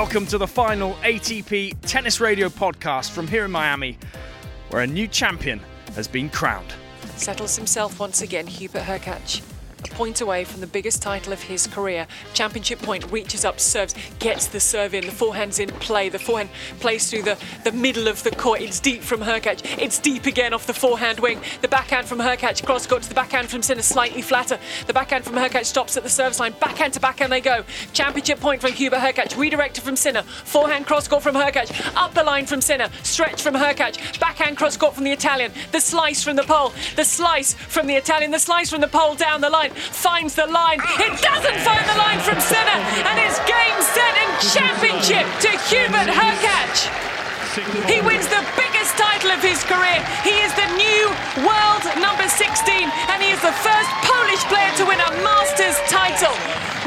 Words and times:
Welcome 0.00 0.24
to 0.28 0.38
the 0.38 0.46
final 0.46 0.94
ATP 1.02 1.74
Tennis 1.82 2.20
Radio 2.20 2.48
podcast 2.48 3.10
from 3.10 3.28
here 3.28 3.44
in 3.44 3.50
Miami, 3.50 3.98
where 4.70 4.80
a 4.80 4.86
new 4.86 5.06
champion 5.06 5.60
has 5.94 6.08
been 6.08 6.30
crowned. 6.30 6.72
Settles 7.16 7.54
himself 7.54 8.00
once 8.00 8.22
again, 8.22 8.46
Hubert 8.46 8.84
Hurkacz 8.84 9.42
a 9.88 9.94
point 9.94 10.20
away 10.20 10.44
from 10.44 10.60
the 10.60 10.66
biggest 10.66 11.02
title 11.02 11.32
of 11.32 11.42
his 11.42 11.66
career. 11.66 12.06
Championship 12.34 12.80
point 12.80 13.10
reaches 13.10 13.44
up, 13.44 13.60
serves, 13.60 13.94
gets 14.18 14.46
the 14.46 14.60
serve 14.60 14.94
in. 14.94 15.04
The 15.04 15.12
forehand's 15.12 15.58
in 15.58 15.70
play. 15.70 16.08
The 16.08 16.18
forehand 16.18 16.50
plays 16.80 17.10
through 17.10 17.22
the, 17.22 17.38
the 17.64 17.72
middle 17.72 18.08
of 18.08 18.22
the 18.22 18.30
court. 18.30 18.60
It's 18.60 18.80
deep 18.80 19.02
from 19.02 19.20
Hurkacz. 19.20 19.60
It's 19.78 19.98
deep 19.98 20.26
again 20.26 20.52
off 20.54 20.66
the 20.66 20.74
forehand 20.74 21.20
wing. 21.20 21.40
The 21.62 21.68
backhand 21.68 22.06
from 22.06 22.18
Hurkacz 22.18 22.64
cross 22.64 22.86
court 22.86 23.02
to 23.02 23.08
the 23.08 23.14
backhand 23.14 23.48
from 23.50 23.62
Sinner 23.62 23.82
slightly 23.82 24.22
flatter. 24.22 24.58
The 24.86 24.92
backhand 24.92 25.24
from 25.24 25.34
Hurkacz 25.34 25.66
stops 25.66 25.96
at 25.96 26.02
the 26.02 26.10
service 26.10 26.40
line. 26.40 26.54
Backhand 26.60 26.94
to 26.94 27.00
backhand 27.00 27.32
they 27.32 27.40
go. 27.40 27.64
Championship 27.92 28.40
point 28.40 28.60
from 28.60 28.72
Hubert 28.72 29.00
Hurkacz. 29.00 29.36
Redirected 29.36 29.84
from 29.84 29.96
Sinner. 29.96 30.22
Forehand 30.22 30.86
cross 30.86 31.08
court 31.08 31.22
from 31.22 31.34
Hurkacz. 31.34 31.70
Up 31.96 32.14
the 32.14 32.24
line 32.24 32.46
from 32.46 32.60
Sinner. 32.60 32.88
Stretch 33.02 33.42
from 33.42 33.54
Hurkacz. 33.54 34.18
Backhand 34.20 34.56
cross 34.56 34.76
court 34.76 34.94
from 34.94 35.04
the 35.04 35.12
Italian. 35.12 35.52
The 35.72 35.80
slice 35.80 36.22
from 36.22 36.36
the 36.36 36.42
Pole. 36.42 36.72
The 36.96 37.04
slice 37.04 37.54
from 37.54 37.86
the 37.86 37.94
Italian. 37.94 38.30
The 38.30 38.38
slice 38.38 38.70
from 38.70 38.80
the 38.80 38.88
Pole 38.88 39.14
down 39.14 39.40
the 39.40 39.50
line 39.50 39.69
finds 39.74 40.34
the 40.34 40.46
line. 40.46 40.80
It 40.98 41.14
doesn't 41.20 41.58
find 41.62 41.84
the 41.88 41.98
line 41.98 42.20
from 42.20 42.38
Sinner, 42.40 42.78
and 43.06 43.16
it's 43.20 43.38
game, 43.46 43.78
set, 43.80 44.14
and 44.18 44.32
championship 44.52 45.26
to 45.44 45.50
Hubert 45.70 46.10
Hurkacz. 46.10 46.88
He 47.90 48.00
wins 48.06 48.30
the 48.30 48.46
biggest 48.54 48.94
title 48.94 49.34
of 49.34 49.42
his 49.42 49.58
career. 49.66 49.98
He 50.22 50.38
is 50.46 50.54
the 50.54 50.70
new 50.78 51.04
world 51.42 51.82
number 51.98 52.28
16, 52.30 52.46
and 53.10 53.18
he 53.22 53.34
is 53.34 53.42
the 53.42 53.54
first 53.66 53.90
Polish 54.06 54.44
player 54.46 54.70
to 54.78 54.84
win 54.86 55.00
a 55.02 55.10
Masters 55.26 55.74
title. 55.90 56.34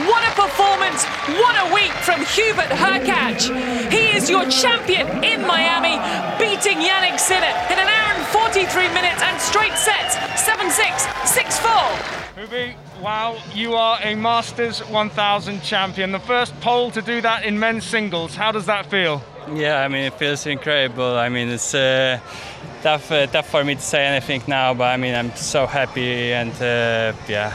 What 0.10 0.26
a 0.26 0.34
performance! 0.34 1.06
What 1.38 1.54
a 1.54 1.74
week 1.74 1.94
from 2.02 2.26
Hubert 2.26 2.74
Hurkacz. 2.74 3.52
He 3.92 4.18
is 4.18 4.30
your 4.30 4.50
champion 4.50 5.06
in 5.24 5.46
Miami, 5.46 6.02
beating 6.40 6.80
Jannik 6.80 7.20
Sinner 7.20 7.54
in 7.70 7.78
an 7.78 7.93
43 8.34 8.88
minutes 8.90 9.22
and 9.22 9.40
straight 9.40 9.74
sets 9.78 10.16
7 10.44 10.70
6, 10.72 11.04
6 11.30 11.60
4. 11.60 11.70
Hubi, 12.36 12.74
wow, 13.00 13.38
you 13.54 13.76
are 13.76 14.00
a 14.02 14.16
Masters 14.16 14.80
1000 14.90 15.62
champion, 15.62 16.12
the 16.12 16.20
first 16.20 16.60
Pole 16.60 16.90
to 16.92 17.02
do 17.04 17.22
that 17.22 17.46
in 17.46 17.60
men's 17.60 17.84
singles. 17.86 18.36
How 18.36 18.52
does 18.52 18.66
that 18.66 18.88
feel? 18.88 19.22
Yeah, 19.54 19.84
I 19.84 19.88
mean, 19.88 20.06
it 20.06 20.14
feels 20.16 20.48
incredible. 20.48 21.16
I 21.16 21.30
mean, 21.30 21.50
it's 21.50 21.76
uh, 21.76 22.20
tough, 22.82 23.12
uh, 23.12 23.28
tough 23.28 23.50
for 23.50 23.64
me 23.64 23.76
to 23.76 23.82
say 23.82 24.04
anything 24.04 24.42
now, 24.48 24.74
but 24.74 24.86
I 24.86 24.98
mean, 24.98 25.14
I'm 25.14 25.36
so 25.36 25.68
happy 25.68 26.34
and 26.34 26.52
uh, 26.54 27.14
yeah. 27.30 27.54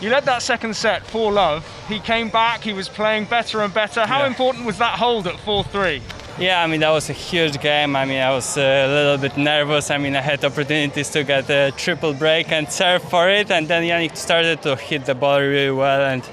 You 0.00 0.10
led 0.10 0.24
that 0.24 0.42
second 0.42 0.74
set 0.76 1.06
4 1.06 1.30
love. 1.30 1.64
He 1.88 1.98
came 2.00 2.30
back, 2.30 2.62
he 2.62 2.72
was 2.72 2.88
playing 2.88 3.26
better 3.26 3.60
and 3.62 3.72
better. 3.72 4.06
How 4.06 4.20
Yeah. 4.20 4.28
important 4.28 4.64
was 4.64 4.78
that 4.78 4.98
hold 4.98 5.26
at 5.26 5.38
4 5.40 5.62
3? 5.64 6.00
Yeah, 6.36 6.64
I 6.64 6.66
mean, 6.66 6.80
that 6.80 6.90
was 6.90 7.08
a 7.10 7.12
huge 7.12 7.60
game. 7.60 7.94
I 7.94 8.04
mean, 8.04 8.20
I 8.20 8.30
was 8.30 8.58
uh, 8.58 8.60
a 8.60 8.88
little 8.88 9.18
bit 9.18 9.36
nervous. 9.36 9.88
I 9.92 9.98
mean, 9.98 10.16
I 10.16 10.20
had 10.20 10.44
opportunities 10.44 11.08
to 11.10 11.22
get 11.22 11.48
a 11.48 11.70
triple 11.76 12.12
break 12.12 12.50
and 12.50 12.68
serve 12.68 13.04
for 13.04 13.30
it, 13.30 13.52
and 13.52 13.68
then 13.68 13.84
Jannik 13.84 14.16
started 14.16 14.60
to 14.62 14.74
hit 14.74 15.04
the 15.04 15.14
ball 15.14 15.38
really 15.38 15.70
well. 15.70 16.00
And 16.00 16.28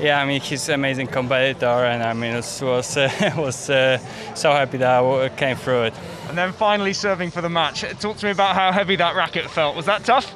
yeah, 0.00 0.20
I 0.20 0.26
mean, 0.26 0.40
he's 0.40 0.68
an 0.68 0.74
amazing 0.74 1.06
competitor, 1.06 1.66
and 1.66 2.02
I 2.02 2.14
mean, 2.14 2.32
it 2.32 2.36
was, 2.36 2.62
was, 2.62 2.96
uh, 2.96 3.08
was 3.36 3.70
uh, 3.70 3.98
so 4.34 4.50
happy 4.50 4.78
that 4.78 4.90
I 4.90 5.28
came 5.28 5.56
through 5.56 5.84
it. 5.84 5.94
And 6.28 6.36
then 6.36 6.52
finally 6.52 6.92
serving 6.92 7.30
for 7.30 7.40
the 7.40 7.48
match. 7.48 7.82
Talk 8.00 8.16
to 8.16 8.26
me 8.26 8.32
about 8.32 8.56
how 8.56 8.72
heavy 8.72 8.96
that 8.96 9.14
racket 9.14 9.48
felt. 9.48 9.76
Was 9.76 9.86
that 9.86 10.04
tough? 10.04 10.34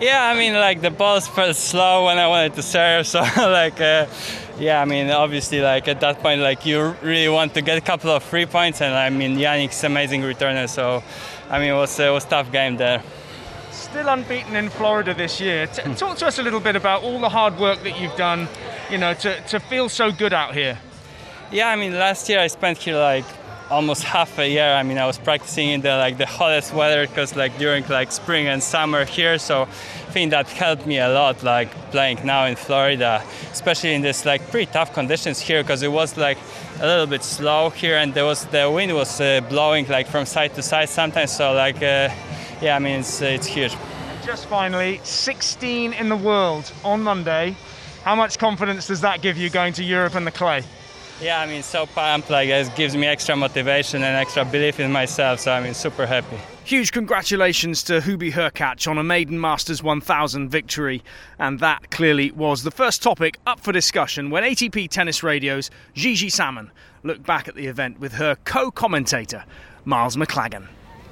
Yeah, 0.00 0.24
I 0.24 0.34
mean, 0.34 0.54
like 0.54 0.80
the 0.80 0.90
balls 0.90 1.28
felt 1.28 1.56
slow 1.56 2.06
when 2.06 2.16
I 2.16 2.26
wanted 2.26 2.54
to 2.54 2.62
serve, 2.62 3.06
so 3.06 3.20
like, 3.36 3.78
uh, 3.82 4.06
yeah, 4.60 4.82
I 4.82 4.84
mean, 4.84 5.10
obviously, 5.10 5.60
like 5.60 5.88
at 5.88 6.00
that 6.00 6.20
point, 6.20 6.42
like 6.42 6.66
you 6.66 6.94
really 7.02 7.28
want 7.28 7.54
to 7.54 7.62
get 7.62 7.78
a 7.78 7.80
couple 7.80 8.10
of 8.10 8.22
free 8.22 8.46
points, 8.46 8.82
and 8.82 8.94
I 8.94 9.08
mean, 9.08 9.38
Jannik's 9.38 9.82
amazing 9.84 10.20
returner, 10.20 10.68
so 10.68 11.02
I 11.48 11.58
mean, 11.58 11.70
it 11.70 11.74
was 11.74 11.98
it 11.98 12.12
was 12.12 12.24
tough 12.26 12.52
game 12.52 12.76
there. 12.76 13.02
Still 13.70 14.08
unbeaten 14.08 14.54
in 14.56 14.68
Florida 14.68 15.14
this 15.14 15.40
year. 15.40 15.66
T- 15.66 15.94
talk 15.96 16.18
to 16.18 16.26
us 16.26 16.38
a 16.38 16.42
little 16.42 16.60
bit 16.60 16.76
about 16.76 17.02
all 17.02 17.18
the 17.18 17.30
hard 17.30 17.58
work 17.58 17.82
that 17.82 17.98
you've 17.98 18.16
done, 18.16 18.46
you 18.90 18.98
know, 18.98 19.14
to, 19.14 19.40
to 19.48 19.58
feel 19.58 19.88
so 19.88 20.12
good 20.12 20.32
out 20.32 20.54
here. 20.54 20.78
Yeah, 21.50 21.68
I 21.68 21.76
mean, 21.76 21.94
last 21.94 22.28
year 22.28 22.38
I 22.38 22.46
spent 22.48 22.78
here 22.78 22.96
like 22.96 23.24
almost 23.70 24.04
half 24.14 24.38
a 24.38 24.48
year. 24.48 24.74
I 24.74 24.82
mean, 24.82 24.98
I 24.98 25.06
was 25.06 25.18
practicing 25.18 25.70
in 25.70 25.80
the 25.80 25.96
like 25.96 26.18
the 26.18 26.26
hottest 26.26 26.74
weather 26.74 27.06
because 27.06 27.34
like 27.34 27.56
during 27.58 27.86
like 27.88 28.12
spring 28.12 28.46
and 28.46 28.62
summer 28.62 29.04
here. 29.04 29.38
So 29.38 29.68
think 30.10 30.30
that 30.32 30.48
helped 30.48 30.86
me 30.86 30.98
a 30.98 31.08
lot, 31.08 31.42
like 31.42 31.70
playing 31.90 32.18
now 32.24 32.46
in 32.46 32.56
Florida, 32.56 33.22
especially 33.52 33.94
in 33.94 34.02
this 34.02 34.26
like 34.26 34.42
pretty 34.50 34.70
tough 34.70 34.92
conditions 34.92 35.40
here 35.40 35.62
because 35.62 35.82
it 35.82 35.92
was 35.92 36.16
like 36.16 36.38
a 36.80 36.86
little 36.86 37.06
bit 37.06 37.22
slow 37.22 37.70
here 37.70 37.96
and 37.96 38.12
there 38.14 38.24
was 38.24 38.44
the 38.46 38.70
wind 38.70 38.92
was 38.94 39.20
uh, 39.20 39.40
blowing 39.48 39.86
like 39.88 40.06
from 40.06 40.26
side 40.26 40.54
to 40.54 40.62
side 40.62 40.88
sometimes. 40.88 41.32
So 41.32 41.52
like, 41.54 41.76
uh, 41.76 42.10
yeah, 42.60 42.76
I 42.76 42.78
mean, 42.78 43.00
it's 43.00 43.22
it's 43.22 43.46
huge. 43.46 43.74
Just 44.24 44.46
finally, 44.46 45.00
16 45.02 45.92
in 45.94 46.08
the 46.08 46.16
world 46.16 46.70
on 46.84 47.02
Monday. 47.02 47.56
How 48.04 48.14
much 48.14 48.38
confidence 48.38 48.86
does 48.86 49.00
that 49.00 49.22
give 49.22 49.36
you 49.36 49.50
going 49.50 49.72
to 49.74 49.84
Europe 49.84 50.14
and 50.14 50.26
the 50.26 50.30
clay? 50.30 50.62
Yeah, 51.20 51.40
I 51.40 51.46
mean, 51.46 51.62
so 51.62 51.84
pumped. 51.86 52.30
Like, 52.30 52.48
it 52.48 52.74
gives 52.76 52.96
me 52.96 53.06
extra 53.06 53.36
motivation 53.36 54.02
and 54.02 54.16
extra 54.16 54.44
belief 54.44 54.80
in 54.80 54.90
myself. 54.90 55.40
So 55.40 55.52
I 55.52 55.60
mean, 55.62 55.74
super 55.74 56.06
happy. 56.06 56.38
Huge 56.70 56.92
congratulations 56.92 57.82
to 57.82 58.00
Hubi 58.00 58.30
Hurkacz 58.30 58.86
on 58.86 58.96
a 58.96 59.02
maiden 59.02 59.40
Masters 59.40 59.82
1000 59.82 60.48
victory. 60.48 61.02
And 61.36 61.58
that 61.58 61.90
clearly 61.90 62.30
was 62.30 62.62
the 62.62 62.70
first 62.70 63.02
topic 63.02 63.40
up 63.44 63.58
for 63.58 63.72
discussion 63.72 64.30
when 64.30 64.44
ATP 64.44 64.88
Tennis 64.88 65.24
Radio's 65.24 65.68
Gigi 65.94 66.30
Salmon 66.30 66.70
looked 67.02 67.26
back 67.26 67.48
at 67.48 67.56
the 67.56 67.66
event 67.66 67.98
with 67.98 68.12
her 68.12 68.36
co 68.44 68.70
commentator, 68.70 69.44
Miles 69.84 70.16
Maclagan. 70.16 70.68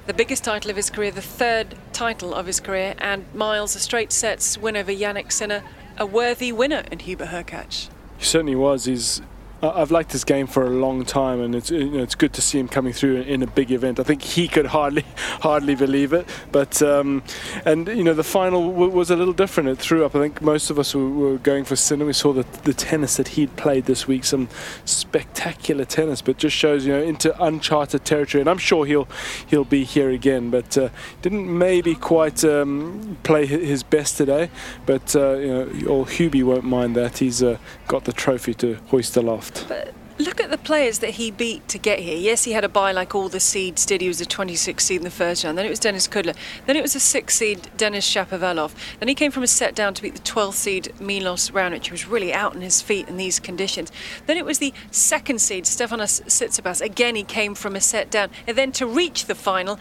The 0.07 0.13
biggest 0.13 0.45
title 0.45 0.71
of 0.71 0.77
his 0.77 0.89
career, 0.89 1.11
the 1.11 1.21
third 1.21 1.75
title 1.91 2.33
of 2.33 2.45
his 2.45 2.61
career, 2.61 2.95
and 2.97 3.25
Miles, 3.33 3.75
a 3.75 3.79
straight 3.79 4.13
sets 4.13 4.57
win 4.57 4.77
over 4.77 4.93
Jannik 4.93 5.29
Sinner, 5.29 5.61
a 5.97 6.05
worthy 6.05 6.53
winner 6.53 6.85
in 6.89 6.99
Hubert 6.99 7.31
Hurkacz. 7.31 7.89
He 8.17 8.23
certainly 8.23 8.55
was. 8.55 8.85
He's 8.85 9.19
I- 9.19 9.23
I've 9.61 9.91
liked 9.91 10.11
this 10.11 10.23
game 10.23 10.47
for 10.47 10.65
a 10.65 10.69
long 10.69 11.03
time, 11.03 11.41
and 11.41 11.53
it's 11.53 11.69
you 11.69 11.89
know, 11.89 12.03
it's 12.03 12.15
good 12.15 12.31
to 12.33 12.41
see 12.41 12.59
him 12.59 12.69
coming 12.69 12.93
through 12.93 13.21
in 13.21 13.43
a 13.43 13.47
big 13.47 13.71
event. 13.71 13.99
I 13.99 14.03
think 14.03 14.21
he 14.21 14.47
could 14.47 14.67
hardly 14.67 15.03
hardly 15.41 15.75
believe 15.75 16.13
it, 16.13 16.27
but 16.51 16.81
um, 16.81 17.23
and 17.65 17.87
you 17.87 18.03
know 18.03 18.13
the 18.13 18.23
final 18.23 18.71
w- 18.71 18.91
was 18.91 19.11
a 19.11 19.17
little 19.17 19.33
different. 19.33 19.69
It 19.69 19.77
threw 19.77 20.05
up. 20.05 20.15
I 20.15 20.19
think 20.19 20.41
most 20.41 20.69
of 20.69 20.79
us 20.79 20.95
were, 20.95 21.09
were 21.09 21.37
going 21.37 21.65
for 21.65 21.75
Sinner. 21.75 22.05
We 22.05 22.13
saw 22.13 22.31
the 22.31 22.45
the 22.63 22.73
tennis 22.73 23.17
that 23.17 23.29
he'd 23.29 23.55
played 23.57 23.85
this 23.85 24.07
week, 24.07 24.23
some 24.23 24.47
spectacular 24.85 25.83
tennis, 25.83 26.21
but 26.21 26.37
just 26.37 26.55
shows 26.55 26.85
you 26.85 26.93
know 26.93 27.01
into 27.01 27.35
uncharted 27.43 28.05
territory. 28.05 28.41
And 28.41 28.49
I'm 28.49 28.57
sure 28.57 28.85
he'll 28.85 29.09
he'll 29.47 29.65
be 29.65 29.83
here 29.83 30.09
again, 30.09 30.51
but 30.51 30.77
uh, 30.77 30.89
didn't 31.21 31.57
maybe 31.57 31.95
quite 31.95 32.45
um, 32.45 33.17
play 33.23 33.45
his 33.45 33.83
best 33.83 34.15
today. 34.15 34.51
But 34.85 35.15
uh, 35.15 35.33
you 35.33 35.85
know, 35.85 36.05
Hubie 36.05 36.43
won't 36.43 36.63
mind 36.63 36.95
that. 36.95 37.17
He's 37.17 37.43
uh, 37.43 37.57
got 37.89 38.05
the 38.05 38.13
trophy 38.13 38.53
to 38.53 38.75
hoist 38.89 39.17
aloft. 39.17 39.65
But 39.67 39.93
look 40.19 40.39
at 40.39 40.51
the 40.51 40.59
players 40.59 40.99
that 40.99 41.11
he 41.11 41.31
beat 41.31 41.67
to 41.69 41.79
get 41.79 41.99
here. 41.99 42.15
Yes, 42.15 42.43
he 42.43 42.51
had 42.51 42.63
a 42.63 42.69
bye 42.69 42.91
like 42.91 43.15
all 43.15 43.29
the 43.29 43.39
seeds 43.39 43.83
did. 43.83 43.99
He 43.99 44.07
was 44.07 44.21
a 44.21 44.27
26 44.27 44.85
seed 44.85 44.97
in 44.97 45.03
the 45.03 45.09
first 45.09 45.43
round. 45.43 45.57
Then 45.57 45.65
it 45.65 45.69
was 45.69 45.79
Denis 45.79 46.07
Kudla. 46.07 46.35
Then 46.67 46.75
it 46.75 46.83
was 46.83 46.95
a 46.95 46.99
six 46.99 47.35
seed 47.35 47.67
Denis 47.77 48.07
Shapovalov. 48.07 48.75
Then 48.99 49.07
he 49.07 49.15
came 49.15 49.31
from 49.31 49.41
a 49.41 49.47
set 49.47 49.73
down 49.73 49.95
to 49.95 50.03
beat 50.03 50.13
the 50.13 50.21
12th 50.21 50.53
seed 50.53 50.93
Milos 50.99 51.49
Raonic, 51.49 51.87
who 51.87 51.93
was 51.93 52.05
really 52.05 52.31
out 52.31 52.55
on 52.55 52.61
his 52.61 52.79
feet 52.79 53.09
in 53.09 53.17
these 53.17 53.39
conditions. 53.39 53.91
Then 54.27 54.37
it 54.37 54.45
was 54.45 54.59
the 54.59 54.71
second 54.91 55.41
seed 55.41 55.63
Stefanos 55.63 56.21
Tsitsipas. 56.21 56.81
Again, 56.81 57.15
he 57.15 57.23
came 57.23 57.55
from 57.55 57.75
a 57.75 57.81
set 57.81 58.11
down. 58.11 58.29
And 58.45 58.55
then 58.55 58.71
to 58.73 58.85
reach 58.85 59.25
the 59.25 59.35
final, 59.35 59.79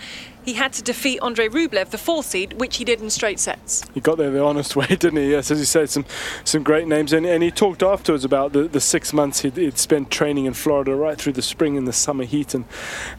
he 0.49 0.55
had 0.55 0.73
to 0.73 0.83
defeat 0.83 1.19
Andrei 1.23 1.47
Rublev, 1.47 1.91
the 1.91 1.99
fourth 1.99 2.25
seed, 2.25 2.55
which 2.55 2.79
he 2.79 2.85
did 2.85 3.03
in 3.03 3.11
straight 3.11 3.39
sets. 3.39 3.85
He 3.93 4.01
got 4.01 4.17
there 4.17 4.31
the 4.31 4.43
honest 4.43 4.77
way, 4.81 4.87
didn't 4.87 5.17
he? 5.17 5.33
Yes, 5.33 5.51
as 5.51 5.59
you 5.59 5.67
said, 5.67 5.91
some 5.91 6.07
some 6.43 6.63
great 6.63 6.89
names, 6.89 7.13
and, 7.13 7.27
and 7.27 7.43
he 7.43 7.51
talked 7.51 7.83
afterwards 7.83 8.25
about 8.25 8.55
the, 8.55 8.63
the 8.63 8.81
six 8.81 9.13
months 9.13 9.41
he'd, 9.41 9.59
he'd 9.59 9.77
spent 9.77 10.11
training 10.11 10.47
in 10.47 10.55
Florida 10.55 10.95
right 10.95 11.19
through 11.19 11.35
the 11.35 11.43
spring 11.43 11.77
and 11.77 11.87
the 11.87 11.93
summer 11.93 12.25
heat, 12.25 12.55
and 12.55 12.65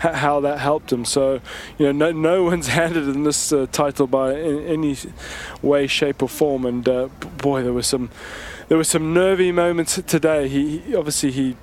h- 0.04 0.16
how 0.16 0.40
that 0.40 0.58
helped 0.58 0.92
him. 0.92 1.06
So, 1.06 1.40
you 1.78 1.86
know, 1.86 1.92
no, 1.92 2.12
no 2.12 2.44
one's 2.50 2.70
handed 2.70 3.08
him 3.08 3.24
this 3.24 3.54
uh, 3.54 3.68
title 3.72 4.08
by 4.08 4.34
in, 4.34 4.66
any 4.66 4.98
way, 5.62 5.86
shape, 5.86 6.24
or 6.24 6.30
form. 6.30 6.66
And 6.66 6.90
uh, 6.90 7.10
boy, 7.38 7.62
there 7.62 7.74
were 7.74 7.84
some 7.84 8.10
there 8.70 8.78
were 8.78 8.84
some 8.84 9.14
nervy 9.14 9.52
moments 9.52 10.02
today. 10.08 10.48
He, 10.48 10.80
he 10.80 10.96
obviously 10.96 11.30
he 11.30 11.58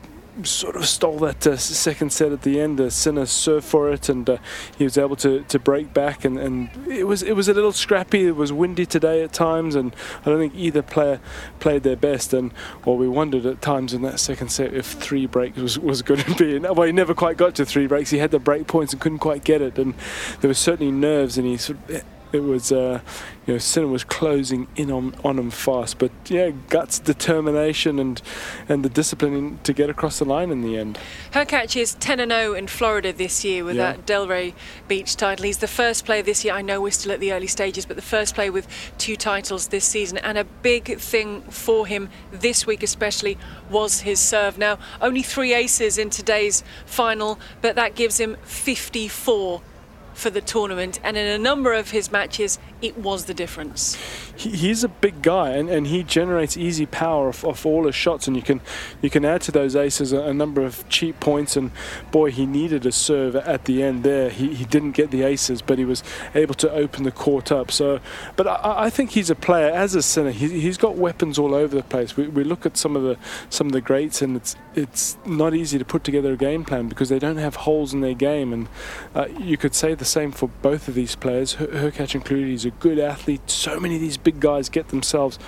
sort 0.44 0.76
of 0.76 0.86
stole 0.86 1.18
that 1.18 1.46
uh, 1.46 1.56
second 1.56 2.12
set 2.12 2.32
at 2.32 2.42
the 2.42 2.60
end. 2.60 2.80
Uh, 2.80 2.90
Sinner 2.90 3.26
served 3.26 3.66
for 3.66 3.90
it, 3.90 4.08
and 4.08 4.28
uh, 4.28 4.38
he 4.76 4.84
was 4.84 4.98
able 4.98 5.16
to, 5.16 5.42
to 5.44 5.58
break 5.58 5.94
back. 5.94 6.24
And, 6.24 6.38
and 6.38 6.70
it 6.88 7.04
was 7.04 7.22
it 7.22 7.32
was 7.32 7.48
a 7.48 7.54
little 7.54 7.72
scrappy. 7.72 8.26
It 8.26 8.36
was 8.36 8.52
windy 8.52 8.86
today 8.86 9.22
at 9.22 9.32
times, 9.32 9.74
and 9.74 9.94
I 10.24 10.30
don't 10.30 10.38
think 10.38 10.54
either 10.54 10.82
player 10.82 11.20
played 11.60 11.82
their 11.82 11.96
best. 11.96 12.32
And 12.32 12.52
well, 12.84 12.96
we 12.96 13.08
wondered 13.08 13.46
at 13.46 13.62
times 13.62 13.94
in 13.94 14.02
that 14.02 14.20
second 14.20 14.50
set 14.50 14.74
if 14.74 14.86
three 14.86 15.26
breaks 15.26 15.58
was, 15.58 15.78
was 15.78 16.02
going 16.02 16.20
to 16.24 16.34
be. 16.34 16.58
Well, 16.58 16.82
he 16.82 16.92
never 16.92 17.14
quite 17.14 17.36
got 17.36 17.54
to 17.56 17.66
three 17.66 17.86
breaks. 17.86 18.10
He 18.10 18.18
had 18.18 18.30
the 18.30 18.38
break 18.38 18.66
points 18.66 18.92
and 18.92 19.00
couldn't 19.00 19.18
quite 19.18 19.44
get 19.44 19.62
it. 19.62 19.78
And 19.78 19.94
there 20.40 20.48
was 20.48 20.58
certainly 20.58 20.92
nerves, 20.92 21.38
and 21.38 21.46
he 21.46 21.56
sort 21.56 21.78
of 21.88 22.04
it 22.32 22.42
was 22.42 22.72
uh, 22.72 23.00
you 23.46 23.54
know 23.54 23.58
Sinner 23.58 23.86
was 23.86 24.04
closing 24.04 24.66
in 24.76 24.90
on, 24.90 25.14
on 25.24 25.38
him 25.38 25.50
fast, 25.50 25.98
but 25.98 26.10
yeah, 26.28 26.50
guts, 26.68 26.98
determination, 26.98 27.98
and 27.98 28.20
and 28.68 28.84
the 28.84 28.88
discipline 28.88 29.58
to 29.62 29.72
get 29.72 29.88
across 29.90 30.18
the 30.18 30.24
line 30.24 30.50
in 30.50 30.62
the 30.62 30.76
end. 30.76 30.98
Hurkacz 31.32 31.76
is 31.76 31.94
10 31.94 32.28
0 32.28 32.54
in 32.54 32.66
Florida 32.66 33.12
this 33.12 33.44
year 33.44 33.64
with 33.64 33.76
Yeah. 33.76 33.92
that 33.92 34.06
Delray 34.06 34.54
Beach 34.88 35.16
title. 35.16 35.44
He's 35.46 35.58
the 35.58 35.68
first 35.68 36.04
player 36.04 36.22
this 36.22 36.44
year. 36.44 36.54
I 36.54 36.62
know 36.62 36.80
we're 36.80 36.90
still 36.90 37.12
at 37.12 37.20
the 37.20 37.32
early 37.32 37.46
stages, 37.46 37.86
but 37.86 37.96
the 37.96 38.02
first 38.02 38.34
player 38.34 38.52
with 38.52 38.66
two 38.98 39.16
titles 39.16 39.68
this 39.68 39.84
season. 39.84 40.18
And 40.18 40.36
a 40.38 40.44
big 40.44 40.98
thing 40.98 41.42
for 41.42 41.86
him 41.86 42.08
this 42.32 42.66
week, 42.66 42.82
especially, 42.82 43.38
was 43.70 44.00
his 44.00 44.20
serve. 44.20 44.58
Now, 44.58 44.78
only 45.00 45.22
three 45.22 45.54
aces 45.54 45.98
in 45.98 46.10
today's 46.10 46.64
final, 46.84 47.38
but 47.62 47.76
that 47.76 47.94
gives 47.94 48.18
him 48.18 48.36
54 48.44 49.62
for 50.16 50.30
the 50.30 50.40
tournament. 50.40 50.98
And 51.04 51.16
in 51.16 51.26
a 51.26 51.38
number 51.38 51.72
of 51.72 51.90
his 51.90 52.10
matches, 52.10 52.58
it 52.82 52.96
was 52.98 53.26
the 53.26 53.34
difference. 53.34 53.96
he, 54.36 54.50
he's 54.50 54.84
a 54.84 54.88
big 54.88 55.22
guy 55.22 55.50
and, 55.50 55.68
and 55.70 55.86
he 55.86 56.02
generates 56.02 56.56
easy 56.56 56.86
power 56.86 57.28
off, 57.28 57.44
off 57.44 57.64
all 57.64 57.86
his 57.86 57.94
shots 57.94 58.26
and 58.26 58.36
you 58.36 58.42
can 58.42 58.60
you 59.00 59.10
can 59.10 59.24
add 59.24 59.40
to 59.40 59.52
those 59.52 59.74
aces 59.74 60.12
a, 60.12 60.20
a 60.20 60.34
number 60.34 60.62
of 60.62 60.86
cheap 60.88 61.18
points 61.20 61.56
and 61.56 61.70
boy 62.10 62.30
he 62.30 62.44
needed 62.46 62.84
a 62.84 62.92
serve 62.92 63.34
at 63.36 63.64
the 63.64 63.82
end 63.82 64.04
there 64.04 64.28
he, 64.30 64.54
he 64.54 64.64
didn't 64.64 64.92
get 64.92 65.10
the 65.10 65.22
aces 65.22 65.62
but 65.62 65.78
he 65.78 65.84
was 65.84 66.02
able 66.34 66.54
to 66.54 66.70
open 66.70 67.04
the 67.04 67.10
court 67.10 67.50
up 67.50 67.70
so 67.70 68.00
but 68.36 68.46
I, 68.46 68.84
I 68.84 68.90
think 68.90 69.10
he's 69.12 69.30
a 69.30 69.34
player 69.34 69.70
as 69.70 69.94
a 69.94 70.02
sinner 70.02 70.30
he, 70.30 70.60
he's 70.60 70.76
got 70.76 70.96
weapons 70.96 71.38
all 71.38 71.54
over 71.54 71.74
the 71.74 71.82
place 71.82 72.16
we, 72.16 72.28
we 72.28 72.44
look 72.44 72.66
at 72.66 72.76
some 72.76 72.96
of 72.96 73.02
the 73.02 73.16
some 73.48 73.66
of 73.66 73.72
the 73.72 73.80
greats 73.80 74.22
and 74.22 74.36
it's 74.36 74.56
it's 74.74 75.16
not 75.24 75.54
easy 75.54 75.78
to 75.78 75.84
put 75.84 76.04
together 76.04 76.32
a 76.32 76.36
game 76.36 76.64
plan 76.64 76.88
because 76.88 77.08
they 77.08 77.18
don't 77.18 77.38
have 77.38 77.56
holes 77.56 77.94
in 77.94 78.00
their 78.00 78.14
game 78.14 78.52
and 78.52 78.68
uh, 79.14 79.26
you 79.38 79.56
could 79.56 79.74
say 79.74 79.94
the 79.94 80.04
same 80.06 80.32
for 80.32 80.48
both 80.62 80.88
of 80.88 80.94
these 80.94 81.14
players. 81.16 81.54
Her- 81.54 81.66
Hurkacz 81.66 82.14
included 82.14 82.48
he's 82.48 82.64
a 82.64 82.70
good 82.70 82.98
athlete. 82.98 83.50
So 83.50 83.78
many 83.78 83.96
of 83.96 84.00
these 84.00 84.16
big 84.16 84.40
guys 84.40 84.68
get 84.68 84.88
themselves 84.88 85.38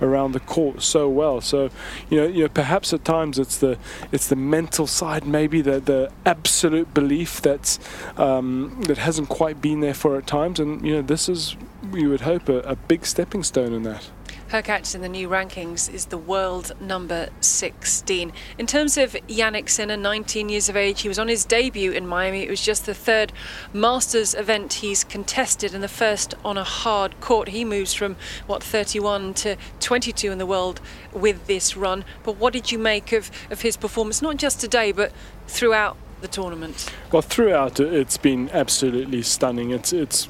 around 0.00 0.32
the 0.32 0.40
court 0.40 0.82
so 0.82 1.08
well. 1.08 1.40
So 1.40 1.70
you 2.10 2.20
know 2.20 2.26
you 2.26 2.42
know 2.44 2.48
perhaps 2.48 2.92
at 2.92 3.04
times 3.04 3.38
it's 3.38 3.58
the 3.58 3.78
it's 4.12 4.28
the 4.28 4.36
mental 4.36 4.86
side 4.86 5.26
maybe 5.26 5.60
the 5.60 5.80
the 5.80 6.10
absolute 6.24 6.92
belief 6.94 7.40
that's 7.40 7.78
um, 8.16 8.82
that 8.86 8.98
hasn't 8.98 9.28
quite 9.28 9.60
been 9.60 9.80
there 9.80 9.94
for 9.94 10.16
at 10.16 10.26
times. 10.26 10.58
And 10.58 10.84
you 10.86 10.94
know 10.96 11.02
this 11.02 11.28
is 11.28 11.56
you 11.92 12.08
would 12.10 12.22
hope 12.22 12.48
a, 12.48 12.58
a 12.60 12.76
big 12.76 13.06
stepping 13.06 13.42
stone 13.42 13.72
in 13.72 13.82
that 13.84 14.10
Hurkacz 14.50 14.94
in 14.94 15.00
the 15.00 15.08
new 15.08 15.28
rankings 15.28 15.92
is 15.92 16.06
the 16.06 16.18
world 16.18 16.70
number 16.80 17.30
16. 17.40 18.32
In 18.58 18.66
terms 18.66 18.96
of 18.96 19.12
Jannik 19.28 19.68
Sinner, 19.68 19.96
19 19.96 20.48
years 20.48 20.68
of 20.68 20.76
age, 20.76 21.02
he 21.02 21.08
was 21.08 21.18
on 21.18 21.26
his 21.26 21.44
debut 21.44 21.90
in 21.90 22.06
Miami. 22.06 22.44
It 22.44 22.50
was 22.50 22.60
just 22.60 22.86
the 22.86 22.94
third 22.94 23.32
Masters 23.72 24.34
event 24.34 24.74
he's 24.74 25.02
contested 25.02 25.74
and 25.74 25.82
the 25.82 25.88
first 25.88 26.34
on 26.44 26.56
a 26.56 26.62
hard 26.62 27.20
court. 27.20 27.48
He 27.48 27.64
moves 27.64 27.92
from, 27.92 28.14
what, 28.46 28.62
31 28.62 29.34
to 29.34 29.56
22 29.80 30.30
in 30.30 30.38
the 30.38 30.46
world 30.46 30.80
with 31.12 31.48
this 31.48 31.76
run. 31.76 32.04
But 32.22 32.36
what 32.36 32.52
did 32.52 32.70
you 32.70 32.78
make 32.78 33.12
of, 33.12 33.32
of 33.50 33.62
his 33.62 33.76
performance, 33.76 34.22
not 34.22 34.36
just 34.36 34.60
today, 34.60 34.92
but 34.92 35.10
throughout 35.48 35.96
the 36.20 36.28
tournament? 36.28 36.88
Well, 37.10 37.22
throughout 37.22 37.80
it, 37.80 37.92
it's 37.92 38.16
been 38.16 38.48
absolutely 38.50 39.22
stunning. 39.22 39.70
It's 39.70 39.92
it's 39.92 40.28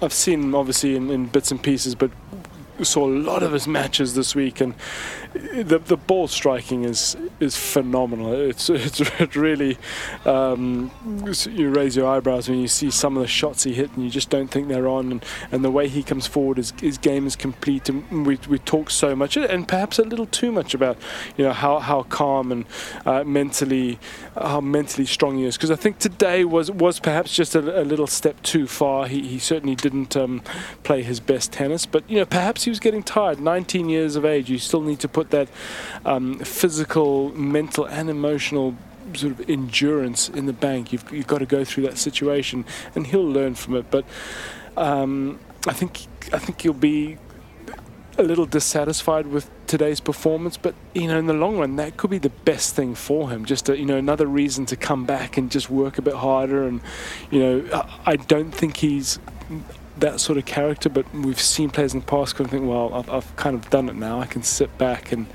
I've 0.00 0.12
seen 0.12 0.42
him 0.42 0.54
obviously 0.54 0.96
in, 0.96 1.10
in 1.10 1.26
bits 1.26 1.50
and 1.50 1.62
pieces, 1.62 1.94
but 1.94 2.10
saw 2.82 3.06
a 3.06 3.10
lot 3.10 3.42
of 3.42 3.52
his 3.52 3.68
matches 3.68 4.14
this 4.14 4.34
week, 4.34 4.60
and 4.60 4.74
the 5.34 5.80
the 5.84 5.96
ball 5.96 6.28
striking 6.28 6.84
is 6.84 7.16
is 7.40 7.56
phenomenal. 7.56 8.32
It's 8.32 8.70
it's 8.70 9.00
it 9.20 9.34
really 9.34 9.76
um, 10.24 10.90
you 11.50 11.70
raise 11.70 11.96
your 11.96 12.06
eyebrows 12.06 12.48
when 12.48 12.58
you 12.58 12.68
see 12.68 12.90
some 12.90 13.16
of 13.16 13.22
the 13.22 13.28
shots 13.28 13.64
he 13.64 13.74
hit, 13.74 13.90
and 13.92 14.04
you 14.04 14.10
just 14.10 14.30
don't 14.30 14.48
think 14.48 14.68
they're 14.68 14.88
on. 14.88 15.10
And, 15.10 15.24
and 15.50 15.64
the 15.64 15.70
way 15.70 15.88
he 15.88 16.02
comes 16.02 16.26
forward, 16.26 16.58
his, 16.58 16.72
his 16.80 16.98
game 16.98 17.26
is 17.26 17.34
complete. 17.34 17.88
And 17.88 18.26
we 18.26 18.38
we 18.48 18.58
talk 18.60 18.90
so 18.90 19.16
much, 19.16 19.36
and 19.36 19.66
perhaps 19.66 19.98
a 19.98 20.04
little 20.04 20.26
too 20.26 20.52
much 20.52 20.72
about 20.72 20.98
you 21.36 21.44
know 21.44 21.52
how 21.52 21.80
how 21.80 22.04
calm 22.04 22.52
and 22.52 22.64
uh, 23.04 23.24
mentally 23.24 23.98
how 24.34 24.60
mentally 24.60 25.06
strong 25.06 25.38
he 25.38 25.44
is. 25.44 25.56
Because 25.56 25.72
I 25.72 25.76
think 25.76 25.98
today 25.98 26.44
was 26.44 26.70
was 26.70 27.00
perhaps 27.00 27.34
just 27.34 27.56
a, 27.56 27.82
a 27.82 27.84
little 27.84 28.06
step 28.06 28.40
too 28.42 28.68
far. 28.68 29.08
He 29.08 29.26
he 29.26 29.40
certainly 29.40 29.74
didn't 29.74 30.16
um, 30.16 30.42
play 30.84 31.02
his 31.02 31.18
best 31.18 31.52
tennis, 31.52 31.86
but 31.86 32.08
you 32.08 32.18
know 32.18 32.26
perhaps 32.26 32.64
he 32.64 32.70
was 32.70 32.78
getting 32.78 33.02
tired. 33.02 33.40
19 33.40 33.88
years 33.88 34.14
of 34.14 34.24
age, 34.24 34.48
you 34.48 34.58
still 34.58 34.80
need 34.80 35.00
to 35.00 35.08
put 35.08 35.23
that 35.30 35.48
um, 36.04 36.38
physical, 36.38 37.30
mental, 37.36 37.86
and 37.86 38.10
emotional 38.10 38.76
sort 39.14 39.32
of 39.32 39.48
endurance 39.48 40.28
in 40.28 40.46
the 40.46 40.52
bank. 40.52 40.92
You've, 40.92 41.10
you've 41.12 41.26
got 41.26 41.38
to 41.38 41.46
go 41.46 41.64
through 41.64 41.84
that 41.84 41.98
situation, 41.98 42.64
and 42.94 43.06
he'll 43.06 43.28
learn 43.28 43.54
from 43.54 43.76
it. 43.76 43.90
But 43.90 44.04
um, 44.76 45.38
I 45.66 45.72
think 45.72 46.06
I 46.32 46.38
think 46.38 46.62
he'll 46.62 46.72
be 46.72 47.18
a 48.16 48.22
little 48.22 48.46
dissatisfied 48.46 49.26
with 49.26 49.50
today's 49.66 50.00
performance. 50.00 50.56
But 50.56 50.74
you 50.94 51.08
know, 51.08 51.18
in 51.18 51.26
the 51.26 51.34
long 51.34 51.58
run, 51.58 51.76
that 51.76 51.96
could 51.96 52.10
be 52.10 52.18
the 52.18 52.30
best 52.30 52.74
thing 52.74 52.94
for 52.94 53.30
him. 53.30 53.44
Just 53.44 53.68
a, 53.68 53.76
you 53.76 53.86
know, 53.86 53.96
another 53.96 54.26
reason 54.26 54.66
to 54.66 54.76
come 54.76 55.04
back 55.04 55.36
and 55.36 55.50
just 55.50 55.70
work 55.70 55.98
a 55.98 56.02
bit 56.02 56.14
harder. 56.14 56.64
And 56.64 56.80
you 57.30 57.40
know, 57.40 57.68
I, 57.72 58.12
I 58.12 58.16
don't 58.16 58.52
think 58.52 58.78
he's 58.78 59.18
that 59.98 60.20
sort 60.20 60.38
of 60.38 60.44
character, 60.44 60.88
but 60.88 61.12
we've 61.14 61.40
seen 61.40 61.70
players 61.70 61.94
in 61.94 62.00
the 62.00 62.06
past 62.06 62.34
kind 62.34 62.46
of 62.46 62.50
think, 62.50 62.66
well, 62.66 62.92
I've, 62.94 63.08
I've 63.08 63.36
kind 63.36 63.54
of 63.54 63.70
done 63.70 63.88
it 63.88 63.94
now. 63.94 64.20
I 64.20 64.26
can 64.26 64.42
sit 64.42 64.76
back 64.76 65.12
and, 65.12 65.26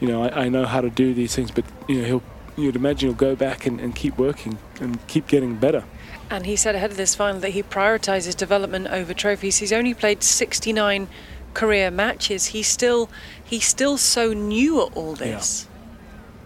you 0.00 0.08
know, 0.08 0.22
I, 0.22 0.44
I 0.44 0.48
know 0.48 0.64
how 0.64 0.80
to 0.80 0.90
do 0.90 1.12
these 1.14 1.34
things. 1.34 1.50
But 1.50 1.64
you 1.88 2.00
know, 2.00 2.04
he'll 2.04 2.22
you'd 2.56 2.76
imagine 2.76 3.10
he'll 3.10 3.16
go 3.16 3.36
back 3.36 3.66
and, 3.66 3.80
and 3.80 3.94
keep 3.94 4.16
working 4.16 4.58
and 4.80 5.04
keep 5.06 5.26
getting 5.26 5.56
better. 5.56 5.84
And 6.30 6.46
he 6.46 6.56
said 6.56 6.74
ahead 6.74 6.90
of 6.90 6.96
this 6.96 7.14
final 7.14 7.40
that 7.40 7.50
he 7.50 7.62
prioritises 7.62 8.36
development 8.36 8.88
over 8.88 9.14
trophies. 9.14 9.58
He's 9.58 9.72
only 9.72 9.94
played 9.94 10.22
69 10.22 11.08
career 11.54 11.90
matches. 11.90 12.46
He's 12.46 12.66
still 12.66 13.08
he's 13.44 13.66
still 13.66 13.98
so 13.98 14.32
new 14.32 14.86
at 14.86 14.96
all 14.96 15.14
this. 15.14 15.68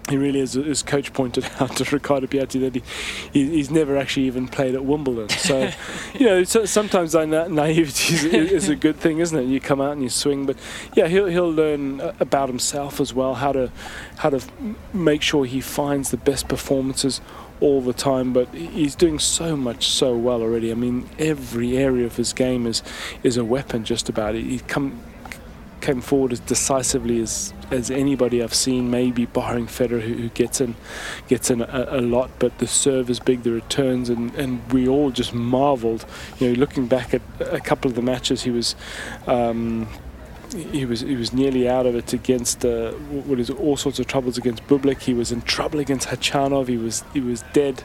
He 0.09 0.17
really 0.17 0.41
is, 0.41 0.57
as 0.57 0.83
coach 0.83 1.13
pointed 1.13 1.49
out 1.61 1.77
to 1.77 1.85
Riccardo 1.85 2.27
Piatti, 2.27 2.61
that 2.61 2.75
he, 2.75 2.83
he 3.33 3.51
he's 3.57 3.71
never 3.71 3.97
actually 3.97 4.27
even 4.27 4.49
played 4.49 4.75
at 4.75 4.85
Wimbledon. 4.85 5.29
So, 5.29 5.71
you 6.15 6.27
know, 6.27 6.45
so 6.45 6.65
sometimes 6.65 7.13
that 7.13 7.29
na- 7.29 7.49
naivety 7.49 8.15
is, 8.15 8.25
is 8.25 8.69
a 8.69 8.77
good 8.77 8.97
thing, 8.97 9.19
isn't 9.19 9.39
it? 9.39 9.45
You 9.45 9.61
come 9.61 9.81
out 9.81 9.93
and 9.93 10.03
you 10.03 10.09
swing, 10.09 10.47
but 10.47 10.57
yeah, 10.95 11.07
he'll 11.07 11.27
he'll 11.27 11.53
learn 11.53 12.01
about 12.19 12.49
himself 12.49 13.01
as 13.01 13.15
well, 13.15 13.35
how 13.35 13.53
to 13.53 13.71
how 14.19 14.31
to 14.31 14.41
make 14.93 15.23
sure 15.23 15.45
he 15.45 15.61
finds 15.61 16.11
the 16.11 16.17
best 16.17 16.49
performances 16.49 17.21
all 17.61 17.81
the 17.81 17.93
time. 17.93 18.33
But 18.33 18.49
he's 18.55 18.97
doing 18.97 19.19
so 19.19 19.57
much 19.57 19.89
so 19.89 20.17
well 20.17 20.43
already. 20.43 20.73
I 20.73 20.75
mean, 20.75 21.09
every 21.19 21.77
area 21.77 22.07
of 22.07 22.17
his 22.17 22.33
game 22.33 22.67
is 22.67 22.83
is 23.23 23.37
a 23.37 23.45
weapon. 23.45 23.85
Just 23.85 24.09
about 24.09 24.35
it. 24.35 24.45
he 24.45 24.59
come 24.61 25.01
came 25.81 26.01
forward 26.01 26.33
as 26.33 26.41
decisively 26.41 27.21
as 27.21 27.53
as 27.71 27.91
anybody 27.91 28.43
I've 28.43 28.55
seen, 28.55 28.91
maybe 28.91 29.27
barring 29.27 29.67
Federer, 29.67 30.01
who, 30.01 30.15
who 30.15 30.29
gets 30.31 30.61
in 30.61 30.75
gets 31.29 31.51
in 31.51 31.63
a, 31.63 31.87
a 31.91 32.01
lot. 32.01 32.31
But 32.39 32.59
the 32.59 32.67
serve 32.67 33.11
is 33.11 33.21
big, 33.21 33.43
the 33.43 33.53
returns, 33.53 34.09
and, 34.09 34.35
and 34.35 34.73
we 34.73 34.89
all 34.89 35.11
just 35.11 35.33
marvelled. 35.33 36.05
You 36.39 36.49
know, 36.49 36.59
looking 36.59 36.87
back 36.87 37.15
at 37.15 37.23
a 37.41 37.61
couple 37.61 37.89
of 37.89 37.95
the 37.95 38.03
matches, 38.03 38.43
he 38.43 38.51
was. 38.51 38.75
Um, 39.27 39.89
he 40.73 40.85
was 40.85 41.01
he 41.03 41.15
was 41.15 41.33
nearly 41.33 41.69
out 41.69 41.87
of 41.87 41.95
it 41.95 42.13
against 42.13 42.65
uh, 42.65 42.91
what 42.91 43.39
is 43.39 43.51
all 43.51 43.77
sorts 43.77 44.01
of 44.01 44.09
troubles 44.09 44.37
against 44.37 44.67
Bublik. 44.67 45.03
He 45.03 45.15
was 45.15 45.31
in 45.31 45.43
trouble 45.43 45.79
against 45.79 46.09
Khachanov. 46.09 46.67
He 46.67 46.77
was 46.77 47.05
he 47.13 47.21
was 47.21 47.45
dead 47.53 47.85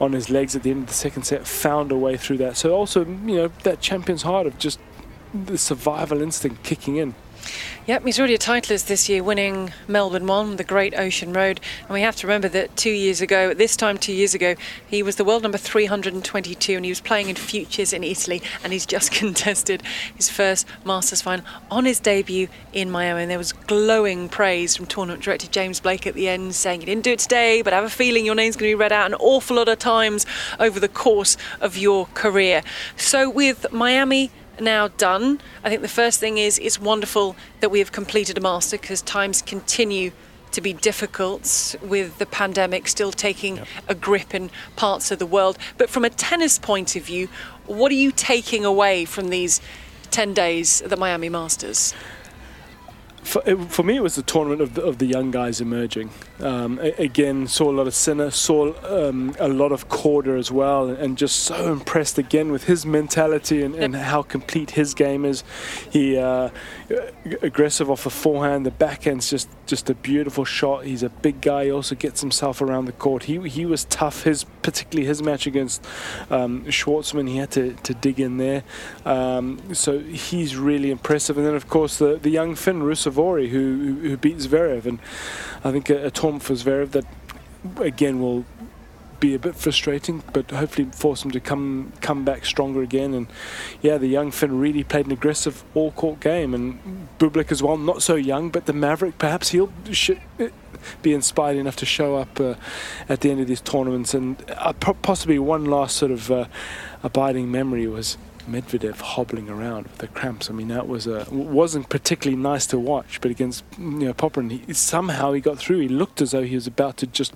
on 0.00 0.12
his 0.12 0.30
legs 0.30 0.56
at 0.56 0.62
the 0.62 0.70
end 0.70 0.84
of 0.84 0.86
the 0.88 0.94
second 0.94 1.24
set. 1.24 1.46
Found 1.46 1.92
a 1.92 1.96
way 1.98 2.16
through 2.16 2.38
that. 2.38 2.56
So 2.56 2.74
also 2.74 3.04
you 3.04 3.36
know 3.36 3.48
that 3.62 3.82
champion's 3.82 4.22
heart 4.22 4.46
of 4.46 4.58
just 4.58 4.78
the 5.34 5.58
survival 5.58 6.22
instinct 6.22 6.62
kicking 6.62 6.96
in. 6.96 7.14
Yep, 7.86 8.04
he's 8.04 8.18
already 8.18 8.34
a 8.34 8.38
titleist 8.38 8.86
this 8.86 9.08
year, 9.08 9.22
winning 9.22 9.72
Melbourne 9.86 10.26
One, 10.26 10.56
the 10.56 10.64
Great 10.64 10.94
Ocean 10.98 11.32
Road. 11.32 11.60
And 11.82 11.90
we 11.90 12.02
have 12.02 12.16
to 12.16 12.26
remember 12.26 12.48
that 12.48 12.76
two 12.76 12.90
years 12.90 13.20
ago, 13.20 13.50
at 13.50 13.58
this 13.58 13.76
time 13.76 13.96
two 13.96 14.12
years 14.12 14.34
ago, 14.34 14.56
he 14.86 15.02
was 15.02 15.16
the 15.16 15.24
world 15.24 15.42
number 15.42 15.56
322 15.56 16.76
and 16.76 16.84
he 16.84 16.90
was 16.90 17.00
playing 17.00 17.28
in 17.28 17.36
Futures 17.36 17.92
in 17.92 18.04
Italy 18.04 18.42
and 18.62 18.72
he's 18.72 18.84
just 18.84 19.10
contested 19.12 19.82
his 20.14 20.28
first 20.28 20.66
Masters 20.84 21.22
final 21.22 21.44
on 21.70 21.86
his 21.86 21.98
debut 21.98 22.48
in 22.72 22.90
Miami. 22.90 23.22
And 23.22 23.30
there 23.30 23.38
was 23.38 23.52
glowing 23.52 24.28
praise 24.28 24.76
from 24.76 24.86
tournament 24.86 25.22
director 25.22 25.46
James 25.46 25.80
Blake 25.80 26.06
at 26.06 26.14
the 26.14 26.28
end 26.28 26.54
saying, 26.54 26.80
You 26.80 26.86
didn't 26.86 27.04
do 27.04 27.12
it 27.12 27.20
today, 27.20 27.62
but 27.62 27.72
I 27.72 27.76
have 27.76 27.84
a 27.84 27.90
feeling 27.90 28.26
your 28.26 28.34
name's 28.34 28.56
going 28.56 28.70
to 28.70 28.76
be 28.76 28.80
read 28.80 28.92
out 28.92 29.06
an 29.06 29.14
awful 29.14 29.56
lot 29.56 29.68
of 29.68 29.78
times 29.78 30.26
over 30.60 30.78
the 30.78 30.88
course 30.88 31.36
of 31.60 31.76
your 31.76 32.06
career. 32.14 32.62
So 32.96 33.30
with 33.30 33.66
Miami, 33.72 34.30
now 34.60 34.88
done. 34.88 35.40
I 35.64 35.68
think 35.68 35.82
the 35.82 35.88
first 35.88 36.20
thing 36.20 36.38
is 36.38 36.58
it's 36.58 36.80
wonderful 36.80 37.36
that 37.60 37.70
we 37.70 37.78
have 37.78 37.92
completed 37.92 38.38
a 38.38 38.40
master 38.40 38.78
because 38.78 39.02
times 39.02 39.42
continue 39.42 40.12
to 40.52 40.60
be 40.60 40.72
difficult 40.72 41.74
with 41.82 42.18
the 42.18 42.26
pandemic 42.26 42.88
still 42.88 43.12
taking 43.12 43.60
a 43.86 43.94
grip 43.94 44.34
in 44.34 44.50
parts 44.76 45.10
of 45.10 45.18
the 45.18 45.26
world. 45.26 45.58
But 45.76 45.90
from 45.90 46.04
a 46.04 46.10
tennis 46.10 46.58
point 46.58 46.96
of 46.96 47.02
view, 47.02 47.28
what 47.66 47.92
are 47.92 47.96
you 47.96 48.12
taking 48.12 48.64
away 48.64 49.04
from 49.04 49.28
these 49.28 49.60
10 50.10 50.34
days 50.34 50.80
at 50.80 50.90
the 50.90 50.96
Miami 50.96 51.28
Masters? 51.28 51.94
For, 53.28 53.42
for, 53.68 53.82
me, 53.82 53.96
it 53.96 54.02
was 54.02 54.14
the 54.14 54.22
tournament 54.22 54.62
of 54.62 54.74
the, 54.74 54.82
of 54.82 54.98
the 54.98 55.06
young 55.06 55.30
guys 55.30 55.60
emerging. 55.60 56.10
Um, 56.40 56.78
again, 56.78 57.46
saw 57.46 57.70
a 57.70 57.72
lot 57.72 57.86
of 57.86 57.94
Sinner, 57.94 58.30
saw 58.30 58.72
um, 59.08 59.36
a 59.38 59.48
lot 59.48 59.70
of 59.70 59.88
Korda 59.88 60.38
as 60.38 60.50
well, 60.50 60.88
and 60.88 61.18
just 61.18 61.40
so 61.40 61.70
impressed 61.70 62.16
again 62.16 62.50
with 62.50 62.64
his 62.64 62.86
mentality 62.86 63.62
and, 63.62 63.74
and 63.74 63.94
how 63.94 64.22
complete 64.22 64.70
his 64.70 64.94
game 64.94 65.26
is. 65.26 65.44
He 65.90 66.16
uh, 66.16 66.48
aggressive 67.42 67.90
off 67.90 68.04
the 68.04 68.10
forehand, 68.10 68.64
the 68.64 68.70
backhand's 68.70 69.28
just 69.28 69.48
just 69.68 69.90
a 69.90 69.94
beautiful 69.94 70.44
shot. 70.44 70.84
He's 70.84 71.02
a 71.02 71.10
big 71.10 71.40
guy. 71.40 71.66
He 71.66 71.70
also 71.70 71.94
gets 71.94 72.22
himself 72.22 72.62
around 72.62 72.86
the 72.86 72.92
court. 72.92 73.24
He 73.24 73.38
he 73.48 73.66
was 73.66 73.84
tough. 73.84 74.22
His 74.22 74.44
particularly 74.62 75.06
his 75.06 75.22
match 75.22 75.46
against 75.46 75.84
um, 76.30 76.64
Schwartzman, 76.64 77.28
he 77.28 77.36
had 77.36 77.50
to, 77.52 77.74
to 77.74 77.94
dig 77.94 78.18
in 78.18 78.38
there. 78.38 78.64
Um, 79.04 79.74
so 79.74 80.00
he's 80.00 80.56
really 80.56 80.90
impressive. 80.90 81.36
And 81.36 81.46
then 81.46 81.54
of 81.54 81.68
course 81.68 81.98
the 81.98 82.16
the 82.16 82.30
young 82.30 82.54
Finn 82.54 82.82
Ruusuvuori 83.18 83.48
who 83.48 83.98
who 84.02 84.16
beat 84.16 84.38
Zverev, 84.38 84.86
and 84.86 84.98
I 85.64 85.72
think 85.72 85.90
a, 85.90 86.06
a 86.06 86.10
tournament 86.10 86.44
for 86.44 86.54
Zverev 86.54 86.90
that 86.92 87.04
again 87.80 88.20
will 88.20 88.44
be 89.20 89.34
a 89.34 89.38
bit 89.38 89.56
frustrating, 89.56 90.22
but 90.32 90.48
hopefully 90.52 90.88
force 90.92 91.24
him 91.24 91.32
to 91.32 91.40
come 91.40 91.92
come 92.00 92.24
back 92.24 92.44
stronger 92.44 92.82
again. 92.82 93.14
And 93.14 93.26
yeah, 93.82 93.98
the 93.98 94.06
young 94.06 94.30
Finn 94.30 94.60
really 94.60 94.84
played 94.84 95.06
an 95.06 95.12
aggressive 95.12 95.64
all 95.74 95.90
court 95.92 96.20
game, 96.20 96.54
and 96.54 97.08
Bublik 97.18 97.50
as 97.50 97.62
well, 97.62 97.76
not 97.76 98.02
so 98.02 98.14
young, 98.14 98.50
but 98.50 98.66
the 98.66 98.72
Maverick 98.72 99.18
perhaps 99.18 99.50
he'll 99.50 99.72
be 101.02 101.12
inspired 101.12 101.56
enough 101.56 101.76
to 101.76 101.86
show 101.86 102.16
up 102.16 102.38
uh, 102.38 102.54
at 103.08 103.20
the 103.20 103.30
end 103.30 103.40
of 103.40 103.48
these 103.48 103.60
tournaments. 103.60 104.14
And 104.14 104.36
uh, 104.56 104.72
possibly 104.72 105.38
one 105.38 105.64
last 105.64 105.96
sort 105.96 106.12
of 106.12 106.30
uh, 106.30 106.46
abiding 107.02 107.50
memory 107.50 107.88
was 107.88 108.16
Medvedev 108.48 108.96
hobbling 109.00 109.48
around 109.48 109.84
with 109.84 109.98
the 109.98 110.08
cramps. 110.08 110.50
I 110.50 110.52
mean, 110.52 110.68
that 110.68 110.88
was 110.88 111.06
a 111.06 111.26
wasn't 111.30 111.88
particularly 111.88 112.40
nice 112.40 112.66
to 112.68 112.78
watch. 112.78 113.20
But 113.20 113.30
against 113.30 113.64
you 113.78 113.84
know 113.84 114.14
Popyrin, 114.14 114.50
he, 114.50 114.72
somehow 114.72 115.32
he 115.32 115.40
got 115.40 115.58
through. 115.58 115.80
He 115.80 115.88
looked 115.88 116.20
as 116.20 116.32
though 116.32 116.44
he 116.44 116.54
was 116.54 116.66
about 116.66 116.96
to 116.98 117.06
just 117.06 117.34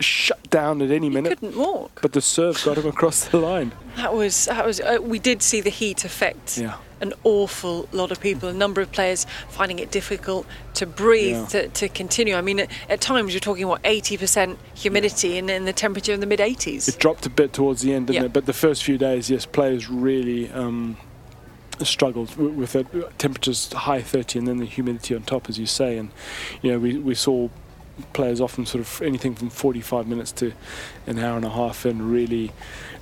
shut 0.00 0.50
down 0.50 0.82
at 0.82 0.90
any 0.90 1.08
minute. 1.08 1.30
He 1.30 1.36
couldn't 1.36 1.58
walk. 1.58 2.00
But 2.02 2.12
the 2.12 2.20
serve 2.20 2.62
got 2.64 2.78
him 2.78 2.86
across 2.86 3.24
the 3.28 3.38
line. 3.38 3.72
That 3.96 4.14
was 4.14 4.46
that 4.46 4.66
was. 4.66 4.80
Uh, 4.80 4.98
we 5.00 5.18
did 5.18 5.42
see 5.42 5.60
the 5.60 5.70
heat 5.70 6.04
effect. 6.04 6.58
Yeah 6.58 6.76
an 7.04 7.12
awful 7.22 7.88
lot 7.92 8.10
of 8.10 8.20
people, 8.20 8.48
a 8.48 8.52
number 8.52 8.80
of 8.80 8.90
players 8.90 9.26
finding 9.48 9.78
it 9.78 9.90
difficult 9.90 10.46
to 10.74 10.86
breathe, 10.86 11.36
yeah. 11.36 11.46
to, 11.46 11.68
to 11.68 11.88
continue. 11.88 12.34
I 12.34 12.40
mean, 12.40 12.60
at, 12.60 12.70
at, 12.88 13.00
times 13.00 13.32
you're 13.32 13.40
talking, 13.40 13.68
what, 13.68 13.82
80% 13.82 14.56
humidity 14.74 15.38
and, 15.38 15.50
and 15.50 15.66
the 15.66 15.72
temperature 15.72 16.12
in 16.12 16.20
the 16.20 16.26
mid 16.26 16.40
80s. 16.40 16.88
It 16.88 16.98
dropped 16.98 17.26
a 17.26 17.30
bit 17.30 17.52
towards 17.52 17.82
the 17.82 17.92
end, 17.92 18.08
didn't 18.08 18.22
yeah. 18.22 18.26
it? 18.26 18.32
But 18.32 18.46
the 18.46 18.54
first 18.54 18.82
few 18.82 18.98
days, 18.98 19.30
yes, 19.30 19.46
players 19.46 19.88
really. 19.88 20.50
Um, 20.50 20.96
struggled 21.82 22.36
with 22.36 22.76
it. 22.76 22.86
temperatures 23.18 23.72
high 23.72 24.00
30 24.00 24.38
and 24.38 24.46
then 24.46 24.58
the 24.58 24.64
humidity 24.64 25.12
on 25.12 25.22
top 25.22 25.48
as 25.48 25.58
you 25.58 25.66
say 25.66 25.98
and 25.98 26.12
you 26.62 26.70
know 26.70 26.78
we, 26.78 26.96
we 26.98 27.16
saw 27.16 27.48
players 28.12 28.40
often 28.40 28.66
sort 28.66 28.80
of 28.80 29.02
anything 29.02 29.34
from 29.34 29.50
45 29.50 30.06
minutes 30.06 30.32
to 30.32 30.52
an 31.06 31.18
hour 31.18 31.36
and 31.36 31.44
a 31.44 31.50
half 31.50 31.84
and 31.84 32.10
really 32.10 32.52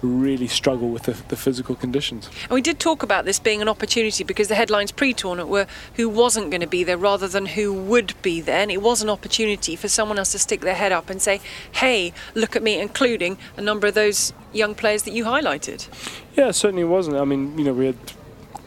really 0.02 0.48
struggle 0.48 0.88
with 0.90 1.04
the, 1.04 1.12
the, 1.28 1.36
physical 1.36 1.76
conditions. 1.76 2.28
And 2.42 2.50
we 2.50 2.60
did 2.60 2.80
talk 2.80 3.04
about 3.04 3.24
this 3.24 3.38
being 3.38 3.62
an 3.62 3.68
opportunity 3.68 4.24
because 4.24 4.48
the 4.48 4.56
headlines 4.56 4.90
pre-tournament 4.90 5.48
were 5.48 5.68
who 5.94 6.08
wasn't 6.08 6.50
going 6.50 6.60
to 6.60 6.66
be 6.66 6.82
there 6.82 6.98
rather 6.98 7.28
than 7.28 7.46
who 7.46 7.72
would 7.72 8.20
be 8.20 8.40
there, 8.40 8.58
and 8.58 8.72
it 8.72 8.82
was 8.82 9.00
an 9.00 9.08
opportunity 9.08 9.76
for 9.76 9.86
someone 9.88 10.18
else 10.18 10.32
to 10.32 10.40
stick 10.40 10.60
their 10.60 10.74
head 10.74 10.90
up 10.90 11.08
and 11.08 11.22
say, 11.22 11.40
"Hey, 11.70 12.12
look 12.34 12.56
at 12.56 12.62
me," 12.62 12.80
including 12.80 13.38
a 13.56 13.60
number 13.60 13.86
of 13.86 13.94
those 13.94 14.32
young 14.52 14.74
players 14.74 15.04
that 15.04 15.12
you 15.12 15.24
highlighted. 15.24 15.88
Yeah, 16.36 16.48
it 16.48 16.54
certainly 16.54 16.84
wasn't. 16.84 17.16
I 17.16 17.24
mean, 17.24 17.56
you 17.56 17.64
know, 17.64 17.72
we 17.72 17.86
had 17.86 17.96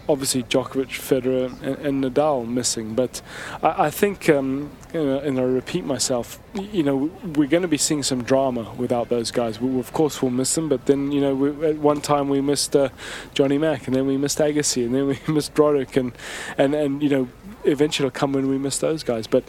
obviously 0.08 0.44
Djokovic, 0.44 0.90
Federer, 0.90 1.52
and, 1.62 1.78
and 1.86 2.04
Nadal 2.04 2.48
missing. 2.48 2.96
But 2.96 3.22
I, 3.62 3.86
I 3.86 3.90
think, 3.90 4.30
um, 4.30 4.72
and 4.96 5.40
I 5.40 5.44
repeat 5.44 5.86
myself, 5.86 6.40
you 6.54 6.84
know, 6.84 7.12
we're 7.36 7.48
going 7.48 7.62
to 7.62 7.68
be 7.68 7.78
seeing 7.78 8.04
some 8.04 8.24
drama 8.24 8.72
without 8.78 9.10
those 9.10 9.32
guys. 9.32 9.60
We, 9.60 9.80
of 9.80 9.94
course, 9.94 10.22
we'll 10.22 10.32
miss 10.32 10.56
them. 10.56 10.70
But 10.70 10.86
then, 10.86 11.12
you 11.12 11.22
know, 11.22 11.36
we, 11.36 11.68
at 11.68 11.78
one 11.78 12.02
time 12.02 12.30
we 12.30 12.42
missed 12.42 12.76
uh, 12.76 12.90
Johnny 13.34 13.58
Mac, 13.58 13.88
and 13.88 13.96
then 13.96 14.06
we 14.06 14.18
missed 14.18 14.40
Agassi, 14.40 14.86
and 14.86 14.96
then 14.96 15.08
we 15.08 15.20
missed 15.34 15.54
Roddick, 15.56 15.98
and, 15.98 16.14
and, 16.58 16.74
and 16.74 17.04
you 17.04 17.10
know, 17.10 17.30
eventually 17.64 18.08
it'll 18.08 18.18
come 18.18 18.34
when 18.34 18.48
we 18.48 18.58
miss 18.58 18.78
those 18.78 19.04
guys. 19.04 19.28
But 19.28 19.44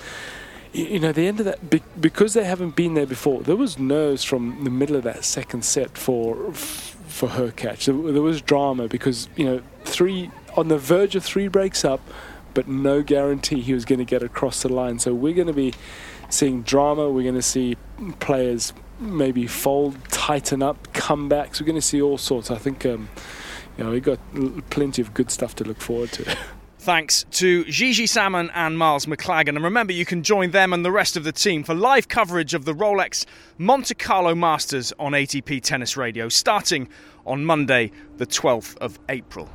you 0.73 1.01
know, 1.01 1.13
the 1.13 1.27
end 1.27 1.41
of 1.41 1.47
that, 1.47 2.01
because 2.01 2.35
they 2.35 2.45
haven't 2.45 2.77
been 2.77 2.95
there 2.95 3.07
before, 3.07 3.43
there 3.43 3.57
was 3.57 3.79
nerves 3.79 4.25
from 4.25 4.65
the 4.65 4.71
middle 4.71 4.97
of 4.97 5.05
that 5.05 5.25
second 5.25 5.65
set 5.65 5.97
for 5.97 6.53
for 6.53 7.29
Hurkacz. 7.31 7.87
There, 7.87 8.13
there 8.13 8.23
was 8.23 8.43
drama 8.43 8.89
because 8.89 9.29
you 9.37 9.45
know 9.45 9.63
three 9.85 10.31
on 10.57 10.69
the 10.69 10.79
verge 10.79 11.17
of 11.17 11.25
three 11.25 11.49
breaks 11.49 11.85
up, 11.85 12.01
but 12.57 12.67
no 12.67 13.03
guarantee 13.03 13.61
he 13.61 13.75
was 13.75 13.85
going 13.85 13.99
to 13.99 14.05
get 14.07 14.23
across 14.23 14.63
the 14.63 14.69
line. 14.71 14.99
So 14.99 15.13
we're 15.13 15.35
going 15.35 15.47
to 15.47 15.53
be 15.53 15.75
seeing 16.31 16.63
drama. 16.63 17.11
We're 17.11 17.23
going 17.23 17.35
to 17.35 17.43
see 17.43 17.77
players 18.19 18.73
maybe 18.99 19.47
fold, 19.47 19.95
tighten 20.09 20.63
up, 20.63 20.91
comebacks. 20.95 21.61
We're 21.61 21.67
going 21.67 21.77
to 21.77 21.83
see 21.83 22.01
all 22.01 22.17
sorts. 22.17 22.51
I 22.51 22.57
think 22.57 22.87
um, 22.87 23.11
you 23.77 23.85
know 23.85 23.91
we've 23.91 24.03
got 24.03 24.19
plenty 24.71 25.03
of 25.03 25.13
good 25.13 25.31
stuff 25.31 25.55
to 25.57 25.65
look 25.65 25.83
forward 25.83 26.13
to. 26.13 26.37
Thanks 26.79 27.27
to 27.33 27.65
Gigi 27.65 28.07
Salmon 28.07 28.51
and 28.55 28.79
Miles 28.79 29.05
Maclagan. 29.05 29.49
And 29.51 29.63
remember, 29.65 29.93
you 29.93 30.07
can 30.07 30.23
join 30.23 30.53
them 30.53 30.73
and 30.73 30.83
the 30.83 30.93
rest 30.93 31.19
of 31.19 31.25
the 31.25 31.33
team 31.33 31.63
for 31.63 31.75
live 31.75 32.09
coverage 32.09 32.55
of 32.55 32.65
the 32.65 32.73
Rolex 32.73 33.27
Monte 33.59 33.95
Carlo 33.97 34.35
Masters 34.35 34.95
on 34.99 35.13
ATP 35.13 35.63
Tennis 35.63 35.99
Radio, 35.99 36.31
starting 36.31 36.89
on 37.27 37.45
Monday, 37.45 37.91
the 38.17 38.27
12th 38.27 38.79
of 38.79 38.99
April. 39.11 39.51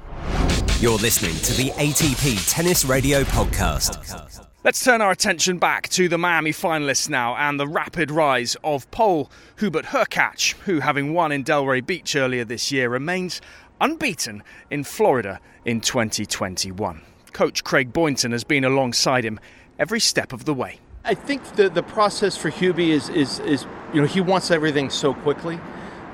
You're 0.82 0.98
listening 0.98 1.36
to 1.42 1.54
the 1.54 1.70
ATP 1.74 2.52
Tennis 2.52 2.86
Radio 2.86 3.22
podcast. 3.22 4.48
Let's 4.64 4.84
turn 4.84 5.00
our 5.00 5.12
attention 5.12 5.60
back 5.60 5.88
to 5.90 6.10
the 6.10 6.18
Miami 6.18 6.50
finalists 6.50 7.08
now 7.08 7.36
and 7.36 7.60
the 7.60 7.68
rapid 7.68 8.10
rise 8.10 8.58
of 8.64 8.90
Pole 8.90 9.32
Hubert 9.60 9.86
Hurkacz, 9.86 10.54
who, 10.66 10.80
having 10.80 11.14
won 11.14 11.32
in 11.32 11.44
Delray 11.44 11.86
Beach 11.86 12.16
earlier 12.16 12.44
this 12.44 12.72
year, 12.72 12.90
remains 12.90 13.42
unbeaten 13.80 14.42
in 14.72 14.84
Florida 14.84 15.40
in 15.66 15.82
2021. 15.82 17.04
Coach 17.32 17.64
Craig 17.64 17.94
Boynton 17.94 18.32
has 18.32 18.44
been 18.44 18.64
alongside 18.64 19.24
him 19.24 19.40
every 19.78 20.00
step 20.00 20.34
of 20.34 20.46
the 20.46 20.54
way. 20.56 20.80
I 21.06 21.14
think 21.14 21.44
the, 21.58 21.70
the 21.70 21.84
process 21.84 22.36
for 22.36 22.50
Hubie 22.50 22.90
is, 22.90 23.08
is, 23.10 23.38
is, 23.42 23.68
you 23.94 24.02
know, 24.02 24.08
he 24.08 24.20
wants 24.20 24.50
everything 24.50 24.90
so 24.90 25.14
quickly. 25.14 25.60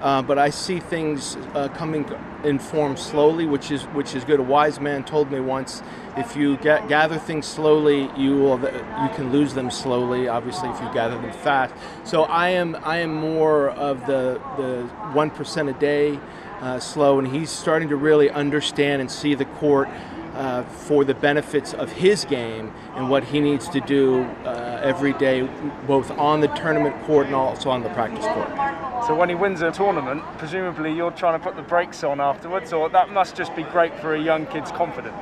Uh, 0.01 0.21
but 0.21 0.37
I 0.37 0.51
see 0.51 0.79
things 0.79 1.35
uh, 1.55 1.69
coming 1.69 2.05
in 2.43 2.59
form 2.59 2.97
slowly, 2.97 3.45
which 3.45 3.71
is 3.71 3.83
which 3.85 4.13
is 4.13 4.23
good. 4.23 4.39
A 4.39 4.43
wise 4.43 4.79
man 4.79 5.03
told 5.03 5.31
me 5.31 5.39
once, 5.39 5.81
if 6.15 6.35
you 6.35 6.57
get, 6.57 6.87
gather 6.87 7.17
things 7.17 7.47
slowly, 7.47 8.09
you 8.15 8.35
will 8.35 8.59
you 8.59 9.09
can 9.15 9.31
lose 9.31 9.55
them 9.55 9.71
slowly. 9.71 10.27
Obviously, 10.27 10.69
if 10.69 10.79
you 10.79 10.93
gather 10.93 11.19
them 11.19 11.33
fast. 11.33 11.73
So 12.03 12.23
I 12.23 12.49
am 12.49 12.77
I 12.83 12.97
am 12.97 13.13
more 13.13 13.69
of 13.71 14.05
the 14.05 14.39
the 14.57 14.83
one 15.13 15.31
percent 15.31 15.69
a 15.69 15.73
day 15.73 16.19
uh, 16.61 16.79
slow, 16.79 17.17
and 17.17 17.27
he's 17.27 17.49
starting 17.49 17.89
to 17.89 17.95
really 17.95 18.29
understand 18.29 19.01
and 19.01 19.09
see 19.09 19.33
the 19.33 19.45
court 19.45 19.89
uh, 20.37 20.63
for 20.63 21.03
the 21.03 21.15
benefits 21.15 21.73
of 21.73 21.91
his 21.91 22.23
game 22.23 22.71
and 22.95 23.09
what 23.09 23.23
he 23.23 23.39
needs 23.39 23.67
to 23.69 23.81
do 23.81 24.21
uh, 24.45 24.79
every 24.83 25.13
day, 25.13 25.41
both 25.87 26.11
on 26.11 26.41
the 26.41 26.47
tournament 26.49 26.95
court 27.05 27.25
and 27.25 27.35
also 27.35 27.71
on 27.71 27.81
the 27.81 27.89
practice 27.89 28.25
court. 28.25 28.49
So 29.07 29.15
when 29.15 29.29
he 29.29 29.35
wins 29.35 29.61
a 29.61 29.71
tournament, 29.71 30.23
presumably 30.37 30.93
you're 30.93 31.11
trying 31.11 31.39
to 31.39 31.43
put 31.43 31.55
the 31.55 31.63
brakes 31.63 32.03
on 32.03 32.19
afterwards, 32.19 32.71
or 32.71 32.87
that 32.89 33.11
must 33.11 33.35
just 33.35 33.55
be 33.55 33.63
great 33.63 33.99
for 33.99 34.13
a 34.13 34.21
young 34.21 34.45
kid's 34.45 34.71
confidence. 34.71 35.17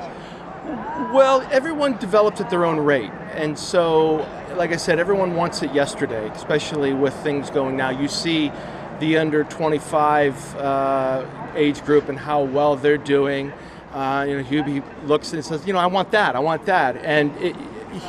Well, 1.14 1.48
everyone 1.52 1.98
develops 1.98 2.42
at 2.42 2.50
their 2.50 2.66
own 2.66 2.80
rate, 2.80 3.12
and 3.36 3.58
so, 3.58 4.28
like 4.56 4.72
I 4.72 4.78
said, 4.78 5.00
everyone 5.00 5.36
wants 5.36 5.62
it 5.62 5.74
yesterday, 5.74 6.28
especially 6.30 6.94
with 6.94 7.14
things 7.18 7.50
going 7.50 7.78
now. 7.78 7.92
You 7.92 8.08
see 8.08 8.52
the 9.00 9.18
under 9.18 9.44
25 9.44 10.56
uh, 10.56 11.26
age 11.56 11.84
group 11.86 12.10
and 12.10 12.18
how 12.18 12.44
well 12.44 12.76
they're 12.76 12.98
doing 12.98 13.54
uh, 13.96 14.25
you 14.28 14.38
know, 14.38 14.44
Hubie 14.44 14.84
looks 15.08 15.32
and 15.32 15.44
says, 15.44 15.66
you 15.66 15.72
know, 15.72 15.80
I 15.80 15.86
want 15.86 16.12
that, 16.12 16.36
I 16.36 16.40
want 16.40 16.66
that, 16.66 16.98
and 16.98 17.36
it, 17.38 17.56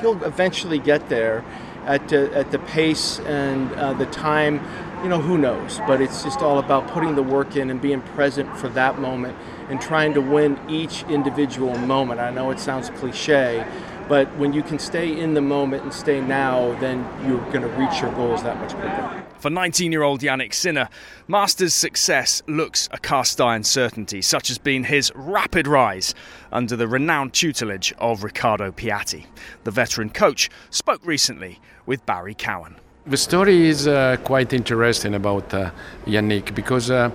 he'll 0.01 0.23
eventually 0.25 0.81
get 0.81 1.09
there 1.09 1.45
at 1.85 2.13
at 2.13 2.51
the 2.51 2.59
pace 2.59 3.21
and 3.21 3.73
uh, 3.75 3.93
the 3.93 4.07
time. 4.07 4.61
You 5.03 5.11
know, 5.11 5.21
who 5.21 5.39
knows? 5.39 5.79
But 5.87 6.01
it's 6.01 6.25
just 6.25 6.41
all 6.41 6.59
about 6.59 6.89
putting 6.89 7.15
the 7.15 7.23
work 7.23 7.55
in 7.55 7.71
and 7.71 7.81
being 7.81 8.01
present 8.01 8.57
for 8.57 8.69
that 8.71 8.99
moment 8.99 9.37
and 9.69 9.81
trying 9.81 10.15
to 10.15 10.21
win 10.21 10.59
each 10.69 11.05
individual 11.05 11.77
moment. 11.79 12.19
I 12.19 12.31
know 12.31 12.51
it 12.51 12.59
sounds 12.59 12.91
cliche, 12.91 13.65
but 14.09 14.35
when 14.37 14.53
you 14.53 14.63
can 14.63 14.79
stay 14.79 15.17
in 15.17 15.35
the 15.35 15.43
moment 15.43 15.85
and 15.85 15.93
stay 15.93 16.21
now, 16.21 16.77
then 16.81 17.07
you're 17.29 17.45
going 17.53 17.63
to 17.63 17.69
reach 17.69 18.01
your 18.01 18.11
goals 18.13 18.43
that 18.43 18.57
much 18.59 18.75
quicker. 18.75 19.26
For 19.47 19.51
19 19.51 19.93
year 19.93 20.03
old 20.03 20.23
Jannik 20.23 20.53
Sinner, 20.53 20.89
Masters' 21.29 21.73
success 21.73 22.43
looks 22.49 22.89
a 22.91 22.99
cast 22.99 23.41
iron 23.41 23.63
certainty, 23.63 24.21
such 24.21 24.49
has 24.49 24.59
been 24.59 24.83
his 24.83 25.13
rapid 25.15 25.69
rise 25.69 26.17
under 26.51 26.75
the 26.75 26.89
renowned 26.89 27.33
tutelage 27.33 27.95
of 27.99 28.25
Riccardo 28.25 28.73
Piatti. 28.73 29.27
The 29.63 29.71
veteran 29.71 30.11
coach 30.11 30.51
spoke 30.71 31.01
recently 31.07 31.61
with 31.87 32.05
Barry 32.07 32.35
Cowan. 32.35 32.75
The 33.07 33.17
story 33.17 33.69
is 33.69 33.87
uh, 33.87 34.17
quite 34.25 34.53
interesting 34.53 35.15
about 35.15 35.55
uh, 35.55 35.71
Jannik 36.07 36.53
because. 36.53 36.91
Uh, 36.91 37.13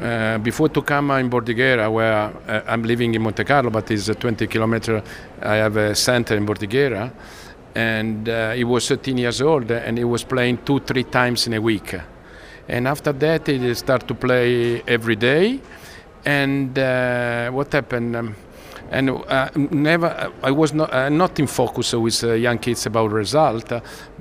uh, 0.00 0.38
before 0.38 0.68
to 0.68 0.82
come 0.82 1.12
in 1.12 1.30
Bordighera, 1.30 1.88
where 1.88 2.12
uh, 2.12 2.62
I'm 2.66 2.82
living 2.82 3.14
in 3.14 3.22
Monte 3.22 3.44
Carlo, 3.44 3.70
but 3.70 3.88
it's 3.92 4.06
20 4.06 4.48
kilometers, 4.48 5.00
I 5.40 5.54
have 5.54 5.76
a 5.76 5.94
center 5.94 6.36
in 6.36 6.44
Bordighera 6.44 7.12
and 7.74 8.28
uh, 8.28 8.52
he 8.52 8.64
was 8.64 8.88
13 8.88 9.18
years 9.18 9.40
old, 9.40 9.70
and 9.70 9.98
he 9.98 10.04
was 10.04 10.24
playing 10.24 10.58
two, 10.64 10.80
three 10.80 11.04
times 11.04 11.46
in 11.46 11.54
a 11.54 11.60
week. 11.60 11.94
And 12.68 12.88
after 12.88 13.12
that, 13.12 13.46
he 13.46 13.74
started 13.74 14.06
to 14.08 14.14
play 14.14 14.82
every 14.86 15.16
day. 15.16 15.60
And 16.24 16.78
uh, 16.78 17.50
what 17.50 17.72
happened? 17.72 18.16
Um, 18.16 18.36
and 18.90 19.10
uh, 19.10 19.48
never, 19.56 20.32
I 20.42 20.50
was 20.50 20.72
not, 20.72 20.92
uh, 20.92 21.08
not 21.08 21.38
in 21.40 21.46
focus 21.46 21.92
with 21.94 22.22
uh, 22.24 22.32
young 22.32 22.58
kids 22.58 22.86
about 22.86 23.10
result, 23.10 23.72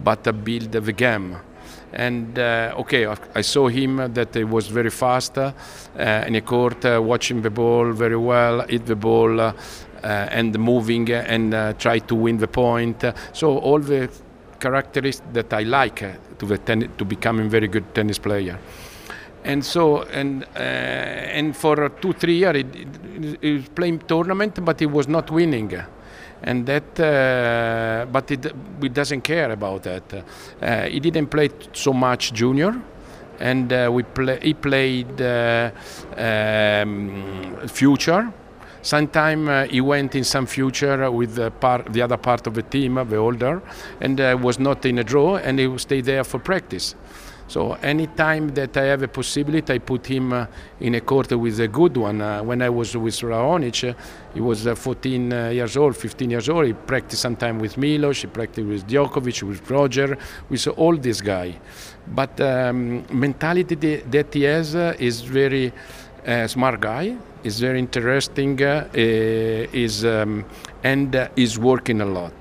but 0.04 0.44
build 0.44 0.72
the 0.72 0.94
game 0.94 1.38
and 1.94 2.40
uh, 2.40 2.74
okay, 2.78 3.06
I 3.36 3.42
saw 3.42 3.68
him 3.68 4.14
that 4.14 4.34
he 4.34 4.44
was 4.44 4.68
very 4.68 4.90
fast 4.90 5.38
uh, 5.38 5.54
in 5.96 6.34
the 6.34 6.42
court, 6.42 6.84
uh, 6.86 7.00
watching 7.02 7.42
the 7.42 7.52
ball 7.52 7.92
very 7.92 8.18
well, 8.18 8.62
hit 8.68 8.86
the 8.88 8.96
ball, 8.96 9.40
uh, 9.40 9.54
and 10.04 10.58
moving 10.60 11.10
and 11.12 11.54
uh, 11.54 11.74
try 11.74 12.00
to 12.00 12.16
win 12.16 12.38
the 12.38 12.48
point. 12.48 13.04
So 13.32 13.58
all 13.58 13.80
the 13.80 14.10
characteristics 14.60 15.28
that 15.34 15.54
I 15.54 15.64
like 15.64 16.06
to 16.38 16.46
the 16.46 16.58
ten- 16.58 16.92
to 16.98 17.06
becoming 17.06 17.50
very 17.50 17.68
good 17.68 17.94
tennis 17.94 18.20
player. 18.20 18.58
And 19.44 19.64
so 19.64 20.04
and 20.04 20.46
and 20.56 21.56
for 21.56 21.90
two 21.90 22.14
three 22.14 22.38
years 22.38 22.64
he, 23.42 23.54
was 23.54 23.70
playing 23.70 24.00
tournament, 24.08 24.64
but 24.64 24.80
he 24.80 24.86
was 24.86 25.08
not 25.08 25.30
winning 25.32 25.84
and 26.44 26.66
that 26.66 27.00
uh, 27.00 28.06
but 28.12 28.30
it, 28.32 28.54
he 28.82 28.90
doesn't 28.90 29.22
care 29.22 29.52
about 29.52 29.84
that 29.84 30.14
uh, 30.14 30.84
he 30.84 31.00
didn't 31.00 31.28
play 31.28 31.50
so 31.72 31.94
much 31.94 32.34
junior 32.34 32.76
and 33.40 33.72
uh, 33.72 33.90
we 33.92 34.04
play, 34.04 34.40
he 34.42 34.54
played 34.54 35.22
um, 36.18 37.68
future 37.68 38.32
Sometime 38.84 39.48
uh, 39.48 39.66
he 39.66 39.80
went 39.80 40.14
in 40.14 40.26
some 40.26 40.46
future 40.46 41.10
with 41.10 41.36
the, 41.36 41.52
part, 41.52 41.92
the 41.94 42.02
other 42.02 42.18
part 42.18 42.46
of 42.48 42.54
the 42.54 42.64
team, 42.64 42.96
the 42.96 43.16
older, 43.16 43.62
and 44.02 44.20
uh, 44.20 44.38
was 44.40 44.60
not 44.60 44.86
in 44.86 45.00
a 45.00 45.04
draw, 45.04 45.38
and 45.38 45.58
he 45.58 45.78
stayed 45.78 46.04
there 46.04 46.24
for 46.26 46.38
practice. 46.38 46.94
So 47.48 47.74
anytime 47.74 48.50
that 48.56 48.76
I 48.78 48.86
have 48.86 49.04
a 49.04 49.08
possibility, 49.08 49.74
I 49.74 49.78
put 49.78 50.08
him 50.08 50.34
uh, 50.34 50.48
in 50.80 50.96
a 50.96 51.02
court 51.02 51.32
with 51.32 51.60
a 51.60 51.68
good 51.68 51.96
one. 51.96 52.22
Uh, 52.22 52.42
when 52.42 52.62
I 52.62 52.70
was 52.70 52.96
with 52.98 53.16
Raonic, 53.16 53.90
uh, 53.90 53.94
he 54.34 54.42
was 54.42 54.66
uh, 54.66 54.76
14 54.76 55.32
uh, 55.32 55.50
years 55.50 55.78
old, 55.78 55.96
15 55.96 56.30
years 56.30 56.50
old. 56.50 56.66
He 56.66 56.74
practiced 56.74 57.22
sometime 57.22 57.60
with 57.60 57.78
Milos, 57.78 58.22
he 58.22 58.28
practiced 58.28 58.68
with 58.68 58.88
Djokovic, 58.88 59.44
with 59.44 59.70
Roger, 59.70 60.18
with 60.50 60.68
all 60.68 60.98
these 60.98 61.22
guys. 61.22 61.56
But 62.08 62.40
um, 62.42 63.06
mentality 63.12 63.76
that 63.76 64.34
he 64.34 64.44
has 64.44 64.76
uh, 64.76 64.96
is 65.00 65.22
very 65.22 65.72
smart 66.48 66.80
guy. 66.80 67.16
Is 67.44 67.60
very 67.60 67.80
interesting. 67.80 68.60
is 68.60 70.06
um, 70.06 70.46
and 70.84 71.30
is 71.36 71.60
working 71.60 72.02
a 72.02 72.06
lot 72.06 72.34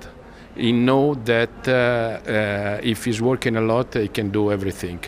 he 0.55 0.73
know 0.73 1.15
that 1.15 1.67
uh, 1.67 2.31
uh, 2.31 2.81
if 2.83 3.05
he's 3.05 3.21
working 3.21 3.57
a 3.57 3.61
lot, 3.61 3.95
he 3.95 4.09
can 4.09 4.31
do 4.31 4.53
everything. 4.53 5.01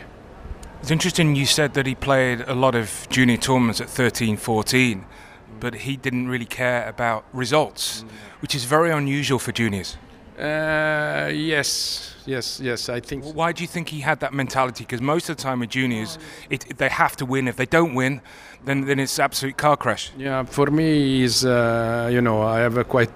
It's 0.81 0.91
interesting 0.91 1.35
you 1.35 1.47
said 1.47 1.75
that 1.75 1.87
he 1.87 1.95
played 1.95 2.43
a 2.43 2.55
lot 2.55 2.75
of 2.75 3.07
junior 3.11 3.37
tournaments 3.37 3.81
at 3.81 3.89
13, 3.89 4.37
14, 4.37 5.05
but 5.61 5.75
he 5.75 5.97
didn't 5.97 6.29
really 6.29 6.45
care 6.45 6.89
about 6.89 7.25
results, 7.33 8.05
which 8.41 8.55
is 8.55 8.65
very 8.65 8.91
unusual 8.91 9.39
for 9.39 9.53
juniors. 9.53 9.97
Uh, 10.39 11.31
yes, 11.33 12.17
yes, 12.27 12.61
yes. 12.61 12.89
I 12.89 12.99
think. 13.01 13.25
Why 13.25 13.53
do 13.53 13.63
you 13.63 13.69
think 13.69 13.89
he 13.91 14.01
had 14.01 14.19
that 14.21 14.35
mentality? 14.35 14.83
Because 14.83 15.01
most 15.01 15.31
of 15.31 15.37
the 15.37 15.43
time 15.43 15.61
with 15.61 15.71
juniors, 15.71 16.19
it, 16.51 16.77
they 16.77 16.89
have 16.89 17.17
to 17.17 17.25
win. 17.25 17.47
If 17.47 17.55
they 17.55 17.67
don't 17.67 17.95
win, 17.95 18.21
then 18.65 18.87
then 18.87 18.99
it's 18.99 19.19
absolute 19.19 19.57
car 19.57 19.77
crash. 19.77 20.13
Yeah, 20.17 20.45
for 20.45 20.71
me, 20.71 21.23
is 21.23 21.45
uh, 21.45 22.09
you 22.13 22.21
know 22.21 22.43
I 22.43 22.61
have 22.61 22.79
a 22.79 22.85
quite 22.85 23.13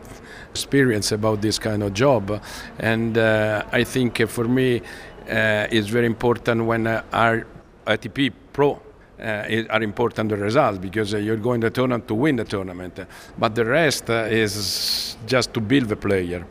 experience 0.51 1.13
about 1.13 1.41
this 1.41 1.59
kind 1.59 1.83
of 1.83 1.93
job, 1.93 2.41
and 2.79 3.17
uh, 3.17 3.65
I 3.73 3.85
think 3.85 4.27
for 4.29 4.45
me 4.45 4.83
uh, 5.29 5.67
it's 5.71 5.89
very 5.89 6.07
important 6.07 6.65
when 6.65 6.87
uh, 6.87 7.03
our 7.13 7.47
ATP 7.87 8.33
Pro 8.53 8.81
uh, 9.21 9.65
are 9.71 9.83
important 9.83 10.31
the 10.31 10.37
results 10.37 10.79
because 10.79 11.13
uh, 11.13 11.19
you're 11.19 11.37
going 11.37 11.61
to 11.61 11.71
tournament 11.71 12.07
to 12.09 12.15
win 12.15 12.37
the 12.37 12.45
tournament. 12.45 13.01
But 13.37 13.55
the 13.55 13.65
rest 13.65 14.09
uh, 14.11 14.27
is 14.31 15.17
just 15.27 15.53
to 15.55 15.61
build 15.61 15.89
the 15.89 15.97
player. 15.97 16.47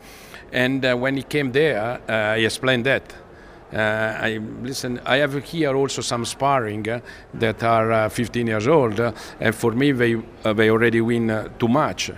And 0.52 0.82
when 1.00 1.16
he 1.16 1.22
came 1.22 1.52
there, 1.52 2.00
he 2.36 2.46
explained 2.46 2.86
that. 2.86 3.12
I 3.72 4.40
listen. 4.62 5.00
I 5.04 5.16
have 5.16 5.44
here 5.44 5.74
also 5.76 6.02
some 6.02 6.24
sparring 6.24 6.86
that 7.34 7.62
are 7.62 8.08
15 8.08 8.46
years 8.46 8.66
old, 8.66 8.98
and 9.40 9.54
for 9.54 9.72
me 9.72 9.92
they 9.92 10.14
they 10.42 10.70
already 10.70 11.00
win 11.00 11.50
too 11.58 11.68
much. 11.68 12.10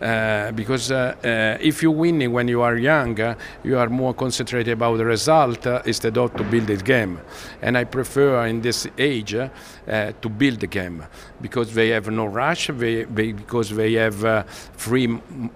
Uh, 0.00 0.52
because 0.52 0.92
uh, 0.92 1.12
uh, 1.24 1.58
if 1.60 1.82
you 1.82 1.90
win 1.90 2.30
when 2.30 2.46
you 2.46 2.62
are 2.62 2.76
young, 2.76 3.20
uh, 3.20 3.34
you 3.64 3.76
are 3.76 3.88
more 3.88 4.14
concentrated 4.14 4.74
about 4.74 4.96
the 4.96 5.04
result 5.04 5.66
uh, 5.66 5.82
instead 5.84 6.16
of 6.16 6.32
to 6.36 6.44
build 6.44 6.68
the 6.68 6.76
game. 6.76 7.20
And 7.60 7.76
I 7.76 7.82
prefer 7.82 8.46
in 8.46 8.60
this 8.60 8.86
age 8.96 9.34
uh, 9.34 9.48
to 9.86 10.28
build 10.28 10.60
the 10.60 10.68
game 10.68 11.04
because 11.40 11.74
they 11.74 11.88
have 11.90 12.08
no 12.10 12.26
rush, 12.26 12.68
they, 12.68 13.04
they, 13.04 13.32
because 13.32 13.70
they 13.70 13.94
have 13.94 14.46
free, 14.76 15.06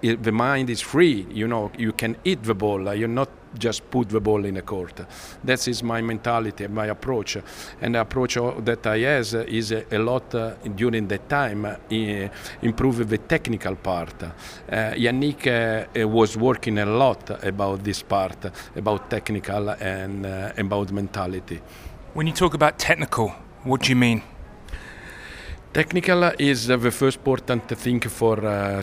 the 0.01 0.31
mind 0.31 0.69
is 0.69 0.81
free. 0.81 1.27
You 1.29 1.47
know, 1.47 1.71
you 1.77 1.91
can 1.93 2.15
eat 2.23 2.43
the 2.43 2.55
ball. 2.55 2.93
You're 2.93 3.07
not 3.07 3.29
just 3.57 3.89
put 3.89 4.09
the 4.09 4.19
ball 4.19 4.45
in 4.45 4.57
a 4.57 4.61
court. 4.61 5.01
That 5.43 5.67
is 5.67 5.83
my 5.83 6.01
mentality, 6.01 6.67
my 6.67 6.87
approach. 6.87 7.37
And 7.81 7.95
the 7.95 8.01
approach 8.01 8.35
that 8.35 8.87
I 8.87 8.99
have 8.99 9.33
is 9.47 9.71
a 9.71 9.97
lot 9.97 10.33
uh, 10.35 10.55
during 10.75 11.07
that 11.07 11.29
time 11.29 11.65
uh, 11.65 11.75
improve 12.61 13.07
the 13.07 13.17
technical 13.17 13.75
part. 13.75 14.23
Uh, 14.23 14.29
Jannik 14.69 15.47
uh, 15.47 16.07
was 16.07 16.37
working 16.37 16.79
a 16.79 16.85
lot 16.85 17.43
about 17.43 17.83
this 17.83 18.01
part, 18.01 18.51
about 18.75 19.09
technical 19.09 19.69
and 19.69 20.25
uh, 20.25 20.51
about 20.57 20.91
mentality. 20.91 21.61
When 22.13 22.27
you 22.27 22.33
talk 22.33 22.53
about 22.53 22.77
technical, 22.77 23.29
what 23.63 23.81
do 23.81 23.89
you 23.89 23.95
mean? 23.95 24.21
Technical 25.73 26.31
is 26.37 26.69
uh, 26.69 26.77
the 26.77 26.91
first 26.91 27.17
important 27.17 27.67
thing 27.67 27.99
for 28.01 28.35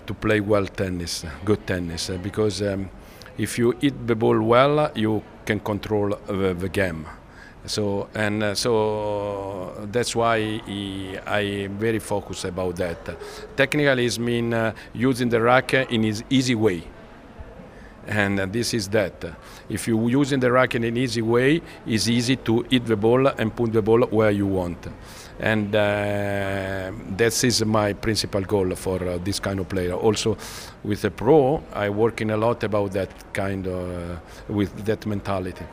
to 0.06 0.12
play 0.14 0.40
well 0.40 0.66
tennis, 0.66 1.24
good 1.44 1.64
tennis, 1.64 2.10
because 2.20 2.62
um, 2.62 2.90
if 3.38 3.58
you 3.58 3.70
hit 3.80 4.08
the 4.08 4.16
ball 4.16 4.42
well, 4.42 4.90
you 4.96 5.22
can 5.46 5.60
control 5.60 6.18
the, 6.26 6.52
the 6.52 6.68
game. 6.68 7.06
So 7.64 8.08
and 8.12 8.42
uh, 8.42 8.54
so 8.56 9.86
that's 9.92 10.16
why 10.16 10.60
I 11.26 11.68
very 11.70 12.00
focused 12.00 12.46
about 12.46 12.74
that. 12.76 13.16
Technical 13.56 14.00
is 14.00 14.18
mean 14.18 14.52
uh, 14.52 14.72
using 14.92 15.28
the 15.28 15.40
racket 15.40 15.92
in 15.92 16.02
his 16.02 16.24
easy 16.28 16.56
way, 16.56 16.82
and 18.08 18.40
uh, 18.40 18.46
this 18.46 18.74
is 18.74 18.88
that. 18.88 19.24
If 19.68 19.86
you 19.86 20.08
using 20.08 20.40
the 20.40 20.50
racket 20.50 20.82
in 20.82 20.88
an 20.88 20.96
easy 20.96 21.22
way, 21.22 21.62
it's 21.86 22.08
easy 22.08 22.34
to 22.34 22.62
hit 22.62 22.86
the 22.86 22.96
ball 22.96 23.28
and 23.28 23.54
put 23.54 23.72
the 23.72 23.80
ball 23.80 24.00
where 24.06 24.32
you 24.32 24.48
want 24.48 24.88
and 25.40 25.74
uh, 25.74 26.92
that 27.16 27.44
is 27.44 27.64
my 27.64 27.94
principal 27.94 28.42
goal 28.42 28.74
for 28.74 29.02
uh, 29.02 29.18
this 29.18 29.40
kind 29.40 29.58
of 29.58 29.68
player. 29.68 29.92
Also, 29.92 30.36
with 30.84 31.04
a 31.04 31.10
pro, 31.10 31.62
I 31.72 31.88
working 31.88 32.30
a 32.30 32.36
lot 32.36 32.62
about 32.62 32.92
that 32.92 33.32
kind 33.32 33.66
of 33.66 33.90
uh, 33.90 34.16
with 34.48 34.84
that 34.84 35.06
mentality. 35.06 35.64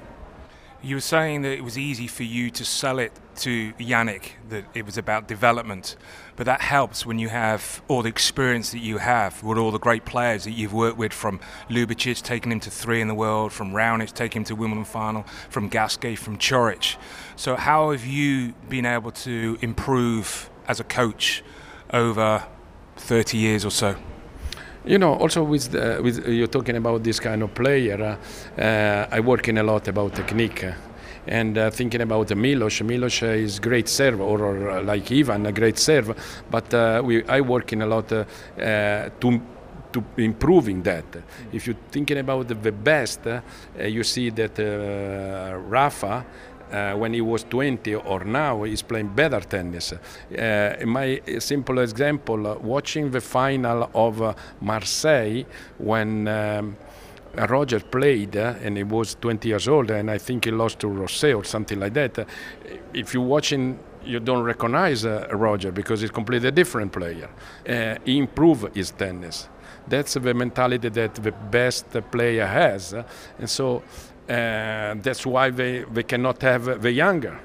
You 0.82 0.95
were 0.95 1.01
saying 1.01 1.41
that 1.41 1.51
it 1.51 1.63
was 1.63 1.77
easy 1.77 2.08
for 2.08 2.23
you 2.23 2.49
to 2.51 2.63
sell 2.63 2.99
it 2.99 3.12
to 3.38 3.73
Jannik, 3.73 4.32
that 4.50 4.65
it 4.73 4.86
was 4.86 4.97
about 4.97 5.28
development, 5.28 5.95
but 6.36 6.45
that 6.45 6.62
helps 6.62 7.06
when 7.06 7.19
you 7.19 7.30
have 7.30 7.82
all 7.88 8.02
the 8.02 8.10
experience 8.10 8.71
that 8.71 8.80
you 8.80 8.97
have 8.97 9.41
with 9.43 9.58
all 9.58 9.71
the 9.71 9.80
great 9.80 10.06
players 10.06 10.43
that 10.43 10.52
you've 10.52 10.73
worked 10.73 10.97
with, 10.97 11.13
from 11.13 11.39
Ljubicic 11.69 12.21
taking 12.21 12.52
him 12.52 12.60
to 12.62 12.69
three 12.69 13.02
in 13.02 13.08
the 13.08 13.15
world, 13.15 13.54
from 13.54 13.71
Raonic 13.71 14.13
taking 14.13 14.41
him 14.41 14.45
to 14.45 14.56
Wimbledon 14.56 14.86
final, 14.86 15.23
from 15.50 15.69
Gasquet, 15.69 16.15
from 16.15 16.38
Coric. 16.38 16.97
So, 17.36 17.56
how 17.56 17.91
have 17.91 18.06
you 18.06 18.54
been 18.69 18.86
able 18.86 19.12
to 19.12 19.58
improve 19.62 20.50
as 20.67 20.80
a 20.80 20.84
coach 20.84 21.43
over 21.91 22.43
30 22.97 23.38
years 23.38 23.65
or 23.65 23.71
so? 23.71 23.95
You 24.86 24.97
know, 24.97 25.15
also 25.15 25.43
with, 25.43 25.71
the, 25.71 26.00
with 26.02 26.26
you're 26.28 26.47
talking 26.47 26.78
about 26.78 27.04
this 27.04 27.19
kind 27.19 27.43
of 27.43 27.54
player, 27.54 28.17
uh, 28.58 28.62
uh, 28.62 29.08
I 29.12 29.19
work 29.19 29.50
in 29.50 29.58
a 29.58 29.63
lot 29.63 29.88
about 29.89 30.15
technique. 30.15 30.63
And 31.27 31.57
uh, 31.57 31.69
thinking 31.71 32.01
about 32.01 32.35
Milos, 32.35 32.81
Milos 32.81 33.21
is 33.21 33.59
great 33.59 33.89
serve, 33.89 34.21
or, 34.21 34.41
or 34.41 34.81
like 34.81 35.11
Ivan, 35.11 35.45
a 35.45 35.51
great 35.51 35.77
serve. 35.77 36.15
But 36.49 36.73
uh, 36.73 37.01
we, 37.03 37.23
I 37.25 37.41
work 37.41 37.73
in 37.73 37.81
a 37.81 37.85
lot 37.85 38.11
uh, 38.11 38.23
to 38.57 39.41
to 39.91 40.03
improving 40.17 40.83
that. 40.83 41.05
If 41.51 41.67
you're 41.67 41.77
thinking 41.91 42.17
about 42.17 42.47
the, 42.47 42.71
best, 42.71 43.25
uh, 43.25 43.41
you 43.79 44.03
see 44.03 44.29
that 44.31 44.59
uh, 44.59 45.57
Rafa. 45.57 46.25
Uh, 46.69 46.93
when 46.95 47.13
he 47.13 47.21
was 47.21 47.45
20 47.45 47.95
or 47.95 48.25
now 48.25 48.63
he's 48.63 48.81
playing 48.81 49.07
better 49.07 49.39
tennis. 49.39 49.93
my 50.85 51.21
simple 51.39 51.79
example, 51.79 52.59
watching 52.61 53.09
the 53.09 53.21
final 53.21 53.89
of 53.93 54.35
Marseille 54.59 55.45
when 55.77 56.27
um, 56.27 56.75
Roger 57.35 57.79
played 57.79 58.35
uh, 58.35 58.55
and 58.61 58.77
he 58.77 58.83
was 58.83 59.15
20 59.15 59.47
years 59.47 59.67
old 59.67 59.91
and 59.91 60.09
I 60.09 60.17
think 60.17 60.45
he 60.45 60.51
lost 60.51 60.79
to 60.79 60.87
Rosset 60.87 61.35
or 61.35 61.43
something 61.43 61.79
like 61.79 61.93
that. 61.93 62.19
Uh, 62.19 62.25
if 62.93 63.13
you're 63.13 63.23
watching, 63.23 63.79
you 64.03 64.19
don't 64.19 64.43
recognize 64.43 65.05
uh, 65.05 65.27
Roger 65.31 65.71
because 65.71 66.01
he's 66.01 66.11
completely 66.11 66.51
different 66.51 66.91
player. 66.91 67.29
He 68.05 68.17
improved 68.17 68.75
his 68.75 68.91
tennis. 68.91 69.49
That's 69.87 70.15
the 70.15 70.33
mentality 70.33 70.89
that 70.89 71.15
the 71.15 71.31
best 71.31 71.89
player 72.11 72.45
has, 72.45 72.93
and 73.39 73.49
so 73.49 73.83
that's 74.27 75.25
why 75.25 75.49
they, 75.49 75.83
they 75.83 76.03
cannot 76.03 76.41
have 76.41 76.81
the 76.81 76.91
younger. 76.91 77.39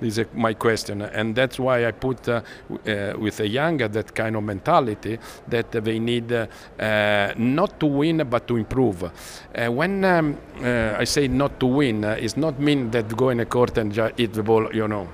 This 0.00 0.16
is 0.16 0.26
my 0.32 0.54
question, 0.54 1.02
and 1.02 1.34
that's 1.34 1.58
why 1.58 1.86
I 1.86 1.90
put 1.90 2.26
uh, 2.26 2.40
uh, 2.70 3.12
with 3.18 3.36
the 3.36 3.46
younger 3.46 3.86
that 3.88 4.14
kind 4.14 4.34
of 4.34 4.42
mentality 4.42 5.18
that 5.48 5.70
they 5.72 5.98
need 5.98 6.32
uh, 6.32 6.46
uh 6.78 7.34
not 7.36 7.78
to 7.80 7.86
win 7.86 8.26
but 8.28 8.48
to 8.48 8.56
improve. 8.56 9.02
Uh, 9.04 9.70
when 9.70 10.02
um, 10.04 10.38
uh, 10.62 10.94
I 10.98 11.04
say 11.04 11.28
not 11.28 11.60
to 11.60 11.66
win, 11.66 12.04
it's 12.04 12.38
not 12.38 12.58
mean 12.58 12.90
that 12.92 13.14
go 13.14 13.28
in 13.28 13.40
a 13.40 13.44
court 13.44 13.76
and 13.76 13.92
just 13.92 14.18
hit 14.18 14.32
the 14.32 14.42
ball, 14.42 14.74
you 14.74 14.88
know, 14.88 15.06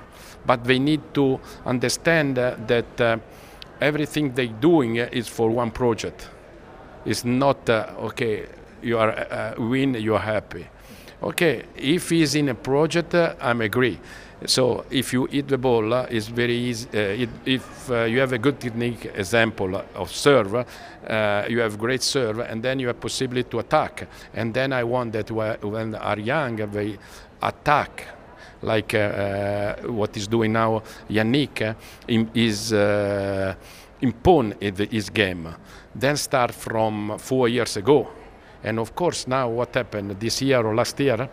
but 0.45 0.63
they 0.63 0.79
need 0.79 1.01
to 1.15 1.37
understand 1.65 2.37
that 2.37 3.19
everything 3.81 4.33
they're 4.33 4.47
doing 4.47 4.95
is 4.95 5.27
for 5.27 5.49
one 5.49 5.71
project. 5.71 6.29
It's 7.05 7.25
not 7.25 7.69
okay. 7.69 8.45
You 8.81 8.99
are 8.99 9.53
win, 9.57 9.95
you 9.95 10.15
are 10.15 10.21
happy. 10.23 10.65
Okay, 11.21 11.63
if 11.75 12.09
he's 12.11 12.35
in 12.35 12.49
a 12.49 12.55
project, 12.55 13.15
I'm 13.15 13.61
agree 13.61 13.99
so 14.45 14.85
if 14.89 15.13
you 15.13 15.25
hit 15.25 15.47
the 15.47 15.57
ball, 15.57 15.93
uh, 15.93 16.05
it's 16.09 16.27
very 16.27 16.55
easy. 16.55 16.87
Uh, 16.93 17.23
it, 17.23 17.29
if 17.45 17.89
uh, 17.89 18.03
you 18.03 18.19
have 18.19 18.33
a 18.33 18.37
good 18.37 18.59
technique 18.59 19.11
example 19.15 19.81
of 19.95 20.11
serve, 20.11 20.53
uh, 20.55 21.45
you 21.49 21.59
have 21.59 21.77
great 21.77 22.03
serve, 22.03 22.39
and 22.39 22.61
then 22.61 22.79
you 22.79 22.87
have 22.87 22.99
possibility 22.99 23.49
to 23.49 23.59
attack. 23.59 24.07
And 24.33 24.53
then 24.53 24.73
I 24.73 24.83
want 24.83 25.13
that 25.13 25.31
when 25.31 25.95
are 25.95 26.19
young, 26.19 26.55
they 26.71 26.97
attack 27.41 28.17
like 28.61 28.93
uh, 28.93 28.97
uh, 28.97 29.75
what 29.91 30.15
is 30.17 30.27
doing 30.27 30.53
now 30.53 30.81
Jannik 31.09 31.61
uh, 31.61 32.25
is 32.33 32.73
uh, 32.73 33.55
impone 34.01 34.55
his 34.59 35.09
game. 35.09 35.53
Then 35.93 36.17
start 36.17 36.53
from 36.53 37.17
four 37.17 37.49
years 37.49 37.77
ago, 37.77 38.09
and 38.63 38.79
of 38.79 38.95
course 38.95 39.27
now 39.27 39.49
what 39.49 39.73
happened 39.73 40.19
this 40.19 40.41
year 40.41 40.65
or 40.65 40.75
last 40.75 40.99
year, 40.99 41.29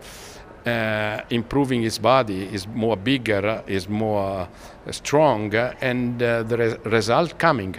uh, 0.65 1.21
improving 1.29 1.83
his 1.83 1.99
body 1.99 2.43
is 2.53 2.67
more 2.67 2.97
bigger, 2.97 3.63
is 3.67 3.87
more 3.87 4.47
strong, 4.91 5.53
and 5.53 6.21
uh, 6.21 6.43
the 6.43 6.57
re- 6.57 6.77
result 6.85 7.37
coming. 7.37 7.75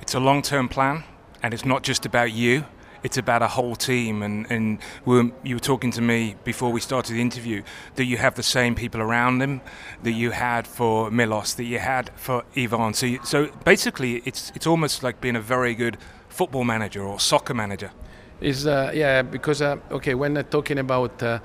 It's 0.00 0.14
a 0.14 0.20
long-term 0.20 0.68
plan, 0.68 1.04
and 1.42 1.54
it's 1.54 1.64
not 1.64 1.82
just 1.82 2.04
about 2.04 2.32
you. 2.32 2.64
It's 3.02 3.18
about 3.18 3.42
a 3.42 3.48
whole 3.48 3.76
team, 3.76 4.22
and, 4.22 4.46
and 4.50 4.78
we 5.04 5.16
were, 5.16 5.30
you 5.42 5.56
were 5.56 5.60
talking 5.60 5.90
to 5.92 6.00
me 6.00 6.36
before 6.44 6.72
we 6.72 6.80
started 6.80 7.14
the 7.14 7.20
interview 7.20 7.62
that 7.96 8.04
you 8.04 8.16
have 8.16 8.34
the 8.34 8.42
same 8.42 8.74
people 8.74 9.02
around 9.02 9.42
him 9.42 9.60
that 10.02 10.12
you 10.12 10.30
had 10.30 10.66
for 10.66 11.10
Milos, 11.10 11.54
that 11.54 11.64
you 11.64 11.78
had 11.78 12.10
for 12.16 12.44
Ivan. 12.56 12.94
So, 12.94 13.06
you, 13.06 13.20
so 13.22 13.48
basically, 13.64 14.22
it's 14.24 14.52
it's 14.54 14.66
almost 14.66 15.02
like 15.02 15.20
being 15.20 15.36
a 15.36 15.40
very 15.40 15.74
good 15.74 15.98
football 16.28 16.64
manager 16.64 17.02
or 17.02 17.20
soccer 17.20 17.54
manager 17.54 17.90
is 18.44 18.66
uh, 18.66 18.90
yeah 18.94 19.22
because 19.22 19.62
uh, 19.62 19.76
okay 19.90 20.14
when 20.14 20.36
uh, 20.36 20.42
talking 20.42 20.78
about 20.78 21.22
uh, 21.22 21.38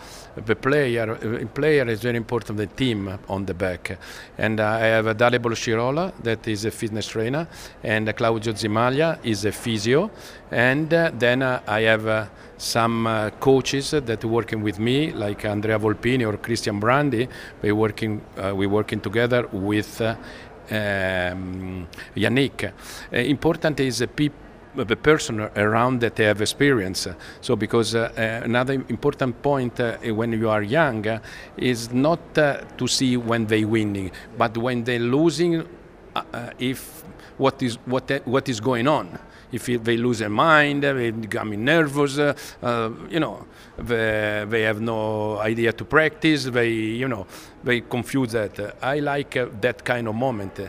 the 0.45 0.55
player 0.55 1.11
uh, 1.13 1.45
player 1.47 1.87
is 1.87 2.01
very 2.01 2.17
important 2.17 2.57
the 2.57 2.67
team 2.67 3.17
on 3.29 3.45
the 3.45 3.53
back. 3.53 3.97
And 4.37 4.59
uh, 4.59 4.67
I 4.67 4.85
have 4.97 5.07
a 5.07 5.15
Dalibor 5.15 5.55
Shirola 5.55 6.11
that 6.23 6.47
is 6.47 6.65
a 6.65 6.71
fitness 6.71 7.07
trainer 7.07 7.47
and 7.83 8.13
Claudio 8.15 8.53
Zimaglia 8.53 9.17
is 9.23 9.45
a 9.45 9.51
physio. 9.51 10.11
And 10.51 10.89
then 10.89 11.43
I 11.43 11.81
have 11.81 12.29
some 12.57 13.31
coaches 13.39 13.91
that 13.91 14.23
are 14.23 14.27
working 14.27 14.61
with 14.61 14.79
me 14.79 15.11
like 15.11 15.45
Andrea 15.45 15.77
Volpini 15.79 16.27
or 16.27 16.37
Cristian 16.37 16.81
Brandi. 16.81 17.27
We 17.61 17.71
working 17.71 18.21
we 18.55 18.67
working 18.67 18.99
together 18.99 19.47
with 19.51 20.01
um, 20.01 21.87
Jannik. 22.15 22.71
Important 23.11 23.79
is 23.79 24.03
people 24.15 24.48
the 24.75 24.95
person 24.95 25.41
around 25.55 26.01
that 26.01 26.15
they 26.15 26.25
have 26.25 26.41
experience. 26.41 27.07
So, 27.41 27.55
because 27.55 27.95
uh, 27.95 28.11
uh, 28.17 28.45
another 28.45 28.73
important 28.73 29.41
point 29.41 29.79
uh, 29.79 29.97
when 30.13 30.31
you 30.33 30.49
are 30.49 30.61
young 30.61 31.07
uh, 31.07 31.19
is 31.57 31.91
not 31.91 32.37
uh, 32.37 32.61
to 32.77 32.87
see 32.87 33.17
when 33.17 33.47
they 33.47 33.65
winning, 33.65 34.11
but 34.37 34.57
when 34.57 34.83
they 34.83 34.99
losing, 34.99 35.67
uh, 36.15 36.51
if 36.59 37.03
what 37.37 37.61
is 37.63 37.75
what 37.85 38.09
what 38.25 38.49
is 38.49 38.59
going 38.59 38.87
on. 38.87 39.17
If 39.51 39.65
they 39.65 39.97
lose 39.97 40.19
their 40.19 40.29
mind, 40.29 40.83
they 40.83 41.09
become 41.09 41.65
nervous. 41.65 42.17
you 42.17 43.19
know, 43.19 43.47
they, 43.79 44.45
they 44.47 44.61
have 44.61 44.79
no 44.79 45.39
idea 45.39 45.73
to 45.73 45.85
practice. 45.85 46.43
They 46.43 46.69
you 46.69 47.07
know 47.07 47.25
they 47.63 47.81
confuse 47.81 48.33
that. 48.33 48.77
I 48.79 48.99
like 48.99 49.31
that 49.61 49.83
kind 49.83 50.07
of 50.07 50.13
moment. 50.13 50.59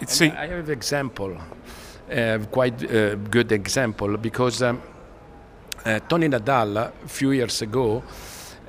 It's 0.00 0.20
I 0.20 0.46
have 0.48 0.66
an 0.66 0.70
example 0.70 1.38
quite 2.50 2.82
a 2.82 3.16
good 3.16 3.52
example 3.52 4.16
because 4.16 4.62
um, 4.62 4.80
uh, 5.84 6.00
Tony 6.08 6.28
Nadal 6.28 6.76
a 6.76 7.08
few 7.08 7.32
years 7.32 7.62
ago 7.62 8.02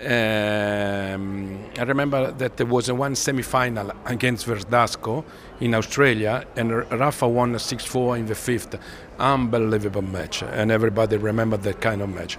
um, 0.01 1.59
I 1.77 1.83
remember 1.83 2.31
that 2.31 2.55
there 2.55 2.65
was 2.65 2.87
a 2.87 2.95
one 2.95 3.15
semi-final 3.15 3.91
against 4.05 4.47
Verdasco 4.47 5.25
in 5.59 5.75
Australia, 5.75 6.45
and 6.55 6.71
Rafa 6.89 7.27
won 7.27 7.53
6-4 7.55 8.19
in 8.19 8.25
the 8.25 8.35
fifth. 8.35 8.79
Unbelievable 9.19 10.01
match, 10.01 10.41
and 10.41 10.71
everybody 10.71 11.17
remembered 11.17 11.63
that 11.63 11.81
kind 11.81 12.01
of 12.01 12.09
match. 12.09 12.37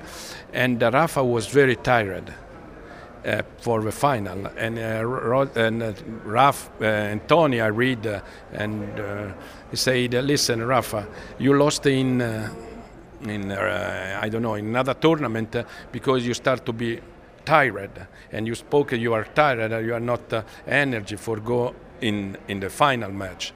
And 0.55 0.83
uh, 0.83 0.91
Rafa 0.91 1.23
was 1.23 1.49
very 1.49 1.77
tired 1.77 2.33
uh, 3.27 3.43
for 3.59 3.83
the 3.83 3.93
final, 3.93 4.47
and 4.57 4.79
uh, 4.79 5.47
and 5.55 5.83
uh, 5.83 5.93
Raf 6.25 6.71
uh, 6.81 6.85
and 6.85 7.29
Tony 7.29 7.61
I 7.61 7.67
read, 7.67 8.07
uh, 8.07 8.21
and 8.55 9.35
he 9.71 9.77
said, 9.77 10.13
"Listen, 10.15 10.63
Rafa, 10.67 11.07
you 11.39 11.57
lost 11.57 11.87
in." 11.87 12.21
Uh, 12.21 12.51
in 13.23 13.53
uh, 13.53 14.19
I 14.23 14.29
don't 14.29 14.43
know 14.43 14.55
in 14.55 14.67
another 14.67 14.95
tournament 14.95 15.55
uh, 15.55 15.65
because 15.93 16.27
you 16.27 16.35
start 16.35 16.65
to 16.67 16.73
be 16.73 17.01
tired. 17.45 18.07
And 18.33 18.47
you 18.47 18.55
spoke 18.55 18.93
you 18.93 19.13
are 19.13 19.25
tired 19.25 19.85
you 19.85 19.95
are 19.95 20.01
not 20.01 20.33
uh, 20.33 20.43
energy 20.67 21.17
for 21.17 21.37
go 21.37 21.75
in 22.01 22.37
in 22.49 22.61
the 22.61 22.71
final 22.71 23.11
match. 23.11 23.53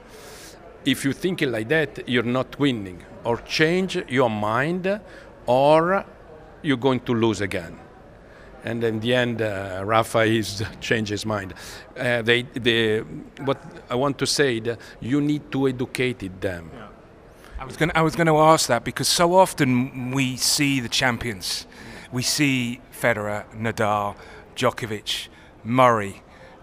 If 0.85 1.03
you 1.03 1.13
think 1.13 1.41
like 1.41 1.67
that 1.69 2.07
you're 2.07 2.23
not 2.23 2.59
winning. 2.59 3.03
Or 3.23 3.37
change 3.37 3.97
your 4.07 4.29
mind 4.29 4.99
or 5.47 6.05
you're 6.61 6.77
going 6.77 6.99
to 7.01 7.13
lose 7.15 7.41
again 7.41 7.79
and 8.65 8.83
in 8.83 8.99
the 8.99 9.13
end, 9.13 9.41
uh, 9.43 9.83
Rafa 9.85 10.21
is 10.21 10.63
changed 10.81 11.11
his 11.11 11.25
mind. 11.25 11.53
Uh, 11.95 12.23
they, 12.23 12.41
they, 12.41 12.99
what 13.45 13.61
I 13.89 13.95
want 13.95 14.17
to 14.17 14.25
say, 14.25 14.59
that 14.61 14.79
you 14.99 15.21
need 15.21 15.51
to 15.51 15.67
educate 15.67 16.41
them. 16.41 16.71
Yeah. 16.73 16.87
I 17.57 17.63
was 17.63 17.77
going 17.77 17.91
I 17.95 18.01
was 18.01 18.15
going 18.15 18.27
to 18.27 18.37
ask 18.37 18.67
that 18.67 18.83
because 18.83 19.07
so 19.07 19.35
often 19.35 20.11
we 20.11 20.35
see 20.35 20.81
the 20.81 20.89
champions, 20.89 21.67
we 22.11 22.21
see 22.21 22.81
Federer, 22.91 23.45
Nadal, 23.55 24.15
Djokovic, 24.55 25.29
Murray, 25.63 26.21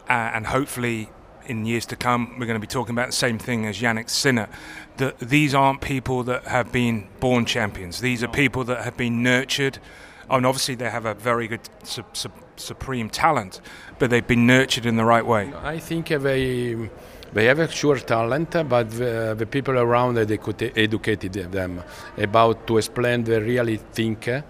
uh, 0.08 0.12
and 0.34 0.46
hopefully 0.46 1.08
in 1.46 1.64
years 1.64 1.86
to 1.86 1.96
come 1.96 2.38
we're 2.38 2.46
going 2.46 2.60
to 2.60 2.60
be 2.60 2.66
talking 2.66 2.94
about 2.94 3.06
the 3.06 3.16
same 3.16 3.38
thing 3.38 3.64
as 3.64 3.80
Jannik 3.80 4.10
Sinner. 4.10 4.48
That 4.98 5.18
these 5.18 5.54
aren't 5.54 5.80
people 5.80 6.24
that 6.24 6.44
have 6.44 6.72
been 6.72 7.08
born 7.20 7.46
champions. 7.46 8.00
These 8.00 8.22
are 8.22 8.28
people 8.28 8.62
that 8.64 8.84
have 8.84 8.96
been 8.96 9.22
nurtured 9.22 9.78
and 10.32 10.46
obviously 10.46 10.74
they 10.74 10.90
have 10.90 11.04
a 11.04 11.14
very 11.14 11.46
good 11.46 11.60
su- 11.84 12.04
su- 12.12 12.30
supreme 12.56 13.10
talent, 13.10 13.60
but 13.98 14.10
they've 14.10 14.26
been 14.26 14.46
nurtured 14.46 14.86
in 14.86 14.96
the 14.96 15.04
right 15.04 15.26
way. 15.26 15.52
I 15.62 15.78
think 15.78 16.08
they 16.08 16.76
they 17.32 17.46
have 17.46 17.60
a 17.60 17.68
sure 17.70 17.98
talent, 17.98 18.50
but 18.68 18.90
the, 18.90 19.34
the 19.38 19.46
people 19.46 19.78
around 19.78 20.14
they 20.14 20.36
could 20.38 20.62
educated 20.76 21.32
them 21.32 21.82
about 22.18 22.66
to 22.66 22.78
explain 22.78 23.24
they 23.24 23.38
really 23.38 23.76
think 23.76 24.28
uh, 24.28 24.42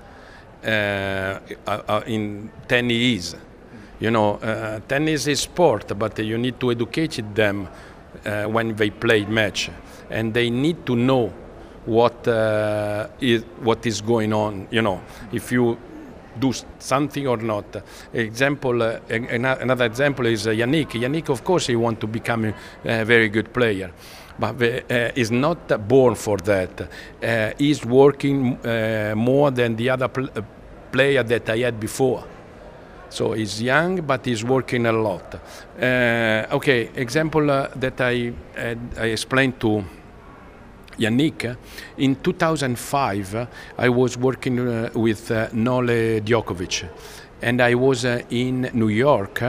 uh, 0.64 1.38
uh, 1.66 2.02
in 2.06 2.50
tennis. 2.68 3.36
You 4.00 4.10
know, 4.10 4.34
uh, 4.34 4.80
tennis 4.88 5.26
is 5.28 5.40
sport, 5.40 5.96
but 5.96 6.18
you 6.18 6.38
need 6.38 6.58
to 6.58 6.70
educate 6.72 7.22
them 7.34 7.68
uh, 8.24 8.44
when 8.44 8.74
they 8.74 8.90
play 8.90 9.24
match, 9.24 9.70
and 10.10 10.34
they 10.34 10.50
need 10.50 10.84
to 10.86 10.96
know 10.96 11.32
what 11.86 12.26
uh, 12.28 13.08
is 13.20 13.42
what 13.62 13.84
is 13.86 14.00
going 14.00 14.32
on. 14.32 14.68
You 14.70 14.82
know, 14.82 15.00
if 15.32 15.52
you 15.52 15.78
do 16.38 16.52
something 16.78 17.26
or 17.26 17.36
not. 17.36 17.82
Example, 18.12 18.82
uh, 18.82 19.00
another 19.10 19.84
example 19.84 20.26
is 20.26 20.46
uh, 20.46 20.50
Jannik. 20.50 20.90
Jannik, 20.92 21.28
of 21.28 21.44
course, 21.44 21.66
he 21.66 21.76
want 21.76 22.00
to 22.00 22.06
become 22.06 22.46
a, 22.46 22.54
a 22.84 23.04
very 23.04 23.28
good 23.28 23.52
player, 23.52 23.90
but 24.38 24.60
uh, 24.62 25.10
is 25.14 25.30
not 25.30 25.88
born 25.88 26.14
for 26.14 26.38
that. 26.38 26.80
Uh, 27.22 27.52
he's 27.58 27.84
working 27.84 28.56
uh, 28.66 29.14
more 29.16 29.50
than 29.50 29.76
the 29.76 29.90
other 29.90 30.08
pl- 30.08 30.30
uh, 30.34 30.42
player 30.90 31.22
that 31.22 31.48
I 31.48 31.58
had 31.58 31.78
before. 31.78 32.24
So 33.08 33.32
he's 33.32 33.60
young, 33.60 34.00
but 34.00 34.24
he's 34.24 34.42
working 34.42 34.86
a 34.86 34.92
lot. 34.92 35.34
okay, 35.78 36.88
example 36.94 37.46
that 37.76 38.00
I, 38.00 38.32
I 38.56 39.04
explained 39.04 39.60
to 39.60 39.84
Jannik, 40.98 41.56
in 41.96 42.16
2005 42.16 43.48
I 43.78 43.88
was 43.88 44.16
working 44.16 44.58
uh, 44.60 44.90
with 44.94 45.30
uh, 45.30 45.48
Nole 45.52 46.20
Djokovic 46.20 46.88
and 47.42 47.60
I 47.60 47.74
was 47.74 48.04
uh, 48.04 48.22
in 48.30 48.70
New 48.72 48.88
York 48.88 49.42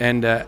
and 0.00 0.24
uh, 0.24 0.44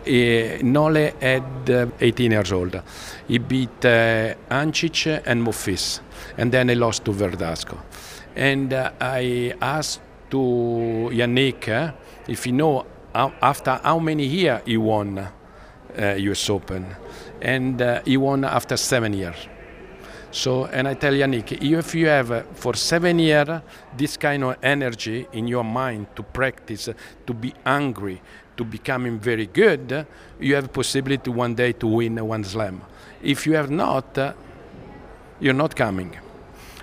Nole 0.62 1.12
had 1.20 1.70
uh, 1.70 1.86
18 2.00 2.30
years 2.30 2.52
old. 2.52 2.80
He 3.26 3.38
beat 3.38 3.84
uh, 3.84 4.34
Ancic 4.50 5.22
and 5.26 5.42
Monfils, 5.44 6.00
and 6.36 6.52
then 6.52 6.68
he 6.68 6.74
lost 6.74 7.04
to 7.04 7.12
Verdasco. 7.12 7.76
And 8.36 8.72
uh, 8.72 8.92
I 9.00 9.54
asked 9.60 10.00
to 10.30 11.10
Jannik 11.12 11.94
if 12.28 12.44
he 12.44 12.52
know 12.52 12.86
how, 13.12 13.32
after 13.42 13.80
how 13.82 13.98
many 13.98 14.24
years 14.24 14.62
he 14.64 14.76
won 14.76 15.28
US 15.98 16.48
Open, 16.48 16.86
and 17.42 17.82
he 18.04 18.16
won 18.16 18.44
after 18.44 18.76
seven 18.76 19.12
years. 19.12 19.48
So, 20.32 20.66
and 20.66 20.86
I 20.86 20.94
tell 20.94 21.12
Jannik, 21.12 21.60
if 21.60 21.94
you 21.94 22.06
have 22.06 22.30
uh, 22.30 22.42
for 22.54 22.74
seven 22.74 23.18
years 23.18 23.48
this 23.96 24.16
kind 24.16 24.44
of 24.44 24.56
energy 24.62 25.26
in 25.32 25.48
your 25.48 25.64
mind 25.64 26.06
to 26.14 26.22
practice, 26.22 26.88
uh, 26.88 26.92
to 27.26 27.34
be 27.34 27.52
angry, 27.66 28.22
to 28.56 28.64
becoming 28.64 29.18
very 29.18 29.46
good, 29.46 30.06
you 30.38 30.54
have 30.54 30.72
possibility 30.72 31.30
one 31.30 31.54
day 31.54 31.72
to 31.72 31.86
win 31.88 32.24
one 32.24 32.44
slam. 32.44 32.80
If 33.22 33.44
you 33.46 33.54
have 33.54 33.70
not, 33.70 34.16
uh, 34.18 34.32
you're 35.40 35.54
not 35.54 35.74
coming. 35.74 36.16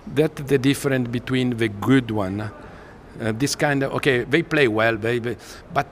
That's 0.05 0.41
the 0.41 0.57
difference 0.57 1.07
between 1.07 1.51
the 1.57 1.69
good 1.69 2.11
one. 2.11 2.41
Uh, 2.41 3.31
this 3.31 3.55
kind 3.55 3.83
of 3.83 3.93
okay, 3.93 4.23
they 4.23 4.43
play 4.43 4.67
well, 4.67 4.97
they- 4.97 5.37
but 5.73 5.87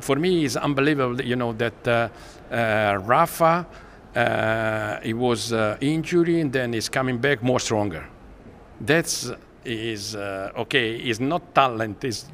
for 0.00 0.16
me 0.16 0.44
it's 0.44 0.56
unbelievable. 0.56 1.20
You 1.20 1.36
know 1.36 1.52
that 1.54 1.88
uh, 1.88 2.08
uh, 2.54 2.98
Rafa, 3.04 3.44
uh, 3.44 3.64
he 5.02 5.14
was 5.14 5.52
uh, 5.52 5.76
injury 5.80 6.40
and 6.40 6.52
then 6.52 6.72
he's 6.72 6.88
coming 6.88 7.18
back 7.18 7.42
more 7.42 7.60
stronger. 7.60 8.06
That's 8.80 9.30
is 9.64 10.16
uh, 10.16 10.52
okay. 10.56 10.96
Is 10.96 11.20
not 11.20 11.54
talent. 11.54 12.04
Is 12.04 12.24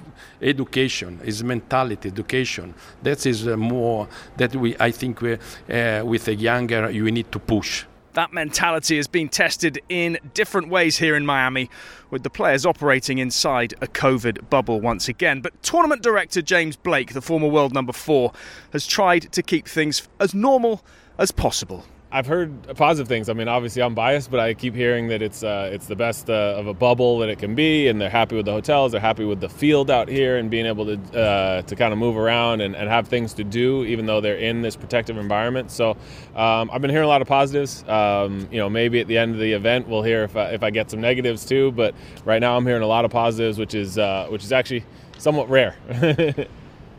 education. 0.41 1.21
Is 1.25 1.43
mentality. 1.43 2.09
Education. 2.09 2.75
That 3.03 3.27
is 3.27 3.49
uh, 3.49 3.57
more 3.57 4.09
that 4.37 4.55
we. 4.55 4.77
I 4.79 4.91
think 4.91 5.21
we, 5.21 5.35
uh, 5.35 6.05
with 6.05 6.29
a 6.29 6.35
younger, 6.35 6.91
you 6.91 7.11
need 7.11 7.31
to 7.33 7.39
push. 7.39 7.85
That 8.13 8.33
mentality 8.33 8.97
has 8.97 9.07
been 9.07 9.29
tested 9.29 9.79
in 9.91 10.19
different 10.33 10.69
ways 10.69 10.97
here 10.97 11.17
in 11.17 11.27
Miami, 11.27 11.69
with 12.09 12.23
the 12.23 12.31
players 12.31 12.65
operating 12.65 13.19
inside 13.19 13.75
a 13.83 13.87
COVID 13.87 14.49
bubble 14.49 14.81
once 14.81 15.07
again. 15.07 15.43
But 15.43 15.63
tournament 15.63 16.03
director 16.03 16.41
James 16.41 16.77
Blake, 16.77 17.13
the 17.13 17.21
former 17.21 17.49
world 17.49 17.75
number 17.75 17.93
four, 17.93 18.33
has 18.73 18.87
tried 18.87 19.31
to 19.33 19.43
keep 19.43 19.69
things 19.69 20.09
as 20.19 20.33
normal 20.33 20.83
as 21.19 21.31
possible. 21.31 21.85
I've 22.13 22.27
heard 22.27 22.77
positive 22.77 23.09
things. 23.09 23.29
I 23.29 23.33
mean, 23.33 23.49
obviously 23.49 23.83
I'm 23.83 23.95
biased, 23.95 24.31
but 24.31 24.39
I 24.39 24.55
keep 24.55 24.77
hearing 24.77 25.09
that 25.09 25.23
it's 25.23 25.43
uh, 25.43 25.69
it's 25.73 25.87
the 25.87 25.97
best 25.97 26.31
uh, 26.31 26.55
of 26.57 26.69
a 26.69 26.73
bubble 26.73 27.19
that 27.19 27.29
it 27.29 27.41
can 27.41 27.57
be, 27.57 27.89
and 27.89 28.01
they're 28.01 28.09
happy 28.09 28.37
with 28.37 28.47
the 28.47 28.53
hotels. 28.53 28.93
They're 28.93 29.01
happy 29.01 29.25
with 29.25 29.41
the 29.41 29.49
field 29.49 29.91
out 29.91 30.09
here 30.09 30.37
and 30.37 30.49
being 30.49 30.67
able 30.67 30.87
to 30.87 31.21
uh, 31.21 31.63
to 31.63 31.77
kind 31.77 31.93
of 31.93 31.99
move 31.99 32.17
around 32.17 32.61
and, 32.61 32.77
and 32.77 32.89
have 32.89 33.09
things 33.09 33.35
to 33.35 33.45
do, 33.45 33.85
even 33.85 34.07
though 34.07 34.21
they're 34.21 34.37
in 34.37 34.63
this 34.63 34.77
protective 34.77 35.17
environment. 35.17 35.73
So 35.73 35.91
um, 36.37 36.71
I've 36.73 36.81
been 36.81 36.91
hearing 36.91 37.07
a 37.07 37.09
lot 37.09 37.23
of 37.23 37.29
positives. 37.29 37.87
Um, 37.89 38.49
you 38.53 38.59
know, 38.59 38.71
maybe 38.71 39.01
at 39.01 39.09
the 39.09 39.19
end 39.19 39.35
of 39.35 39.41
the 39.41 39.53
event 39.53 39.89
we'll 39.89 40.05
hear 40.05 40.23
if 40.23 40.37
I, 40.37 40.51
if 40.51 40.63
I 40.63 40.71
get 40.71 40.91
some 40.91 41.01
negatives 41.01 41.45
too. 41.45 41.73
But 41.73 41.95
right 42.25 42.41
now 42.41 42.57
I'm 42.57 42.65
hearing 42.65 42.83
a 42.83 42.87
lot 42.87 43.05
of 43.05 43.11
positives, 43.11 43.59
which 43.59 43.75
is 43.75 43.99
uh, 43.99 44.29
which 44.31 44.45
is 44.45 44.53
actually 44.53 44.85
somewhat 45.19 45.51
rare. 45.51 45.77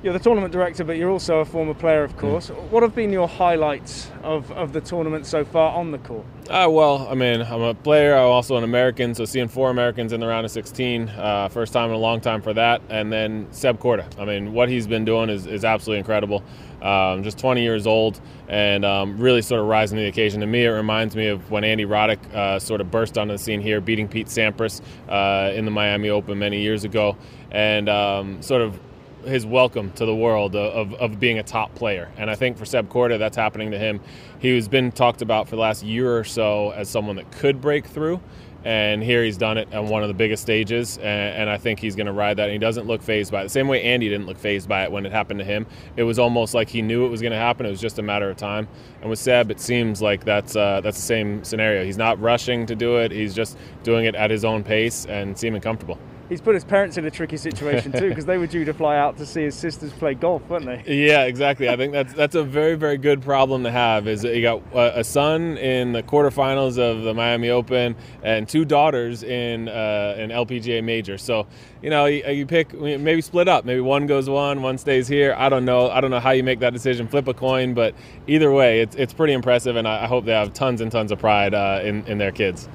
You're 0.04 0.14
the 0.14 0.20
tournament 0.20 0.54
director, 0.54 0.84
but 0.84 0.98
you're 0.98 1.10
also 1.10 1.40
a 1.40 1.46
former 1.46 1.74
player, 1.74 2.04
of 2.04 2.16
course. 2.18 2.50
What 2.50 2.84
have 2.84 2.94
been 2.94 3.12
your 3.12 3.28
highlights 3.28 4.12
of, 4.22 4.52
of 4.52 4.72
the 4.72 4.80
tournament 4.80 5.26
so 5.26 5.44
far 5.44 5.76
on 5.76 5.90
the 5.90 5.98
court? 5.98 6.24
Uh, 6.52 6.68
well, 6.70 7.08
I 7.10 7.16
mean, 7.16 7.42
I'm 7.42 7.64
a 7.64 7.74
player. 7.74 8.16
I'm 8.16 8.28
also 8.28 8.58
an 8.58 8.64
American, 8.64 9.16
so 9.16 9.26
seeing 9.26 9.48
four 9.48 9.72
Americans 9.72 10.14
in 10.14 10.20
the 10.20 10.28
round 10.28 10.46
of 10.46 10.52
16, 10.52 11.10
uh, 11.10 11.50
first 11.50 11.74
time 11.74 11.90
in 11.90 11.96
a 11.96 12.00
long 12.00 12.22
time 12.22 12.44
for 12.44 12.54
that. 12.54 12.84
And 12.90 13.12
then 13.12 13.48
Seb 13.50 13.80
Korda. 13.80 14.08
I 14.20 14.26
mean, 14.26 14.54
what 14.54 14.70
he's 14.70 14.86
been 14.86 15.04
doing 15.04 15.32
is, 15.32 15.48
is 15.48 15.66
absolutely 15.66 15.98
incredible. 15.98 16.44
Um, 16.80 17.24
just 17.24 17.40
20 17.40 17.64
years 17.64 17.88
old 17.88 18.22
and 18.48 18.86
um, 18.86 19.18
really 19.18 19.42
sort 19.42 19.62
of 19.62 19.68
rising 19.68 19.96
to 19.98 20.04
the 20.04 20.10
occasion. 20.10 20.42
To 20.42 20.48
me, 20.48 20.66
it 20.66 20.70
reminds 20.70 21.16
me 21.16 21.26
of 21.26 21.50
when 21.50 21.64
Andy 21.64 21.86
Roddick 21.86 22.24
uh, 22.36 22.60
sort 22.60 22.82
of 22.82 22.92
burst 22.92 23.18
onto 23.18 23.34
the 23.34 23.40
scene 23.40 23.62
here, 23.62 23.82
beating 23.82 24.08
Pete 24.08 24.28
Sampras 24.28 24.82
uh, 25.10 25.52
in 25.54 25.66
the 25.66 25.72
Miami 25.72 26.10
Open 26.12 26.38
many 26.38 26.62
years 26.62 26.84
ago, 26.84 27.18
and 27.50 27.90
um, 27.90 28.44
sort 28.44 28.62
of 28.62 28.80
his 29.28 29.46
welcome 29.46 29.92
to 29.92 30.06
the 30.06 30.16
world 30.16 30.56
of, 30.56 30.94
of 30.96 31.20
being 31.20 31.40
a 31.40 31.44
top 31.44 31.74
player. 31.76 32.10
And 32.18 32.30
I 32.30 32.36
think 32.36 32.58
for 32.58 32.66
Seb 32.66 32.90
Korda, 32.90 33.20
that's 33.20 33.38
happening 33.38 33.72
to 33.72 33.80
him. 33.80 34.00
He's 34.40 34.68
been 34.68 34.92
talked 34.92 35.22
about 35.22 35.48
for 35.48 35.56
the 35.56 35.62
last 35.62 35.84
year 35.84 36.18
or 36.18 36.24
so 36.24 36.72
as 36.72 36.90
someone 36.90 37.16
that 37.18 37.32
could 37.32 37.62
break 37.62 37.86
through. 37.86 38.20
And 38.66 39.02
here 39.02 39.24
he's 39.24 39.38
done 39.38 39.58
it 39.58 39.74
on 39.74 39.88
one 39.88 40.02
of 40.02 40.10
the 40.10 40.14
biggest 40.14 40.44
stages, 40.44 40.98
and, 40.98 41.06
and 41.08 41.50
I 41.50 41.58
think 41.58 41.80
he's 41.80 41.96
going 41.96 42.08
to 42.08 42.12
ride 42.12 42.38
that. 42.38 42.46
And 42.46 42.52
he 42.52 42.58
doesn't 42.58 42.86
look 42.86 43.02
fazed 43.02 43.32
by 43.32 43.42
it. 43.42 43.44
The 43.44 43.50
same 43.50 43.70
way 43.70 43.82
Andy 43.82 44.10
didn't 44.10 44.26
look 44.26 44.38
fazed 44.38 44.68
by 44.68 44.84
it 44.84 44.92
when 44.92 45.06
it 45.06 45.12
happened 45.12 45.40
to 45.40 45.46
him. 45.46 45.66
It 45.96 46.04
was 46.04 46.20
almost 46.20 46.54
like 46.54 46.68
he 46.68 46.82
knew 46.82 47.06
it 47.06 47.10
was 47.10 47.22
going 47.22 47.32
to 47.32 47.38
happen. 47.38 47.66
It 47.66 47.70
was 47.70 47.80
just 47.80 47.98
a 47.98 48.02
matter 48.02 48.30
of 48.30 48.36
time. 48.36 48.68
And 49.00 49.10
with 49.10 49.20
Seb, 49.20 49.52
it 49.52 49.62
seems 49.62 50.02
like 50.02 50.26
that's 50.26 50.56
uh, 50.56 50.82
that's 50.82 50.98
the 50.98 51.04
same 51.04 51.46
scenario. 51.46 51.86
He's 51.86 51.98
not 51.98 52.20
rushing 52.20 52.66
to 52.66 52.76
do 52.76 52.98
it. 52.98 53.12
He's 53.12 53.34
just 53.34 53.58
doing 53.84 54.06
it 54.06 54.16
at 54.16 54.32
his 54.32 54.44
own 54.44 54.64
pace 54.66 55.06
and 55.06 55.38
seeming 55.38 55.62
comfortable. 55.62 55.98
He's 56.30 56.42
put 56.42 56.56
his 56.56 56.66
parents 56.66 56.98
in 56.98 57.06
a 57.06 57.12
tricky 57.12 57.38
situation 57.38 57.92
too, 57.94 58.10
because 58.10 58.26
they 58.26 58.38
were 58.38 58.48
due 58.48 58.66
to 58.66 58.74
fly 58.74 58.98
out 58.98 59.18
to 59.18 59.26
see 59.26 59.44
his 59.44 59.56
sisters 59.56 59.94
play 59.94 60.14
golf, 60.14 60.42
weren't 60.50 60.66
they? 60.66 60.84
Yeah, 60.86 61.24
exactly. 61.24 61.70
I 61.70 61.78
think 61.78 61.94
that's 61.94 62.14
that's 62.14 62.36
a 62.36 62.44
very 62.44 62.76
very 62.76 62.98
good 62.98 63.22
problem 63.22 63.64
to 63.64 63.72
have. 63.72 64.08
Is 64.08 64.24
that 64.24 64.36
you 64.36 64.42
got 64.42 64.62
a 64.74 65.04
son 65.04 65.58
in 65.58 65.94
the 65.94 66.04
quarterfinals 66.04 66.78
of 66.78 67.04
the 67.04 67.14
Miami 67.14 67.50
Open 67.50 67.96
and 68.24 68.48
two 68.48 68.66
daughters 68.66 69.24
in 69.24 69.70
uh, 69.70 70.16
an 70.18 70.30
LPGA 70.30 70.84
major. 70.84 71.18
So 71.18 71.48
you 71.82 71.90
know 71.90 72.06
you, 72.06 72.26
you 72.26 72.46
pick 72.46 72.74
maybe 72.74 73.22
split 73.22 73.48
up. 73.48 73.64
Maybe 73.64 73.80
one 73.80 74.06
goes 74.06 74.30
one, 74.30 74.62
one 74.62 74.78
stays 74.78 75.08
here. 75.08 75.34
I 75.38 75.48
don't 75.48 75.66
know. 75.66 75.90
I 75.90 76.02
don't 76.02 76.12
know 76.12 76.20
how 76.20 76.32
you 76.32 76.44
make 76.44 76.60
that 76.60 76.74
decision. 76.74 77.08
Flip 77.08 77.28
a 77.28 77.34
coin, 77.34 77.74
but 77.74 77.96
either 78.28 78.52
way, 78.52 78.82
it's 78.82 78.96
it's 78.96 79.14
pretty 79.14 79.34
impressive, 79.34 79.78
and 79.78 79.88
I, 79.88 80.08
hope 80.08 80.26
they 80.26 80.32
have 80.34 80.54
tons 80.54 80.82
and 80.82 80.92
tons 80.92 81.12
of 81.12 81.20
pride 81.20 81.54
uh, 81.54 81.82
in 81.84 82.06
in 82.06 82.18
their 82.18 82.32
kids. 82.32 82.68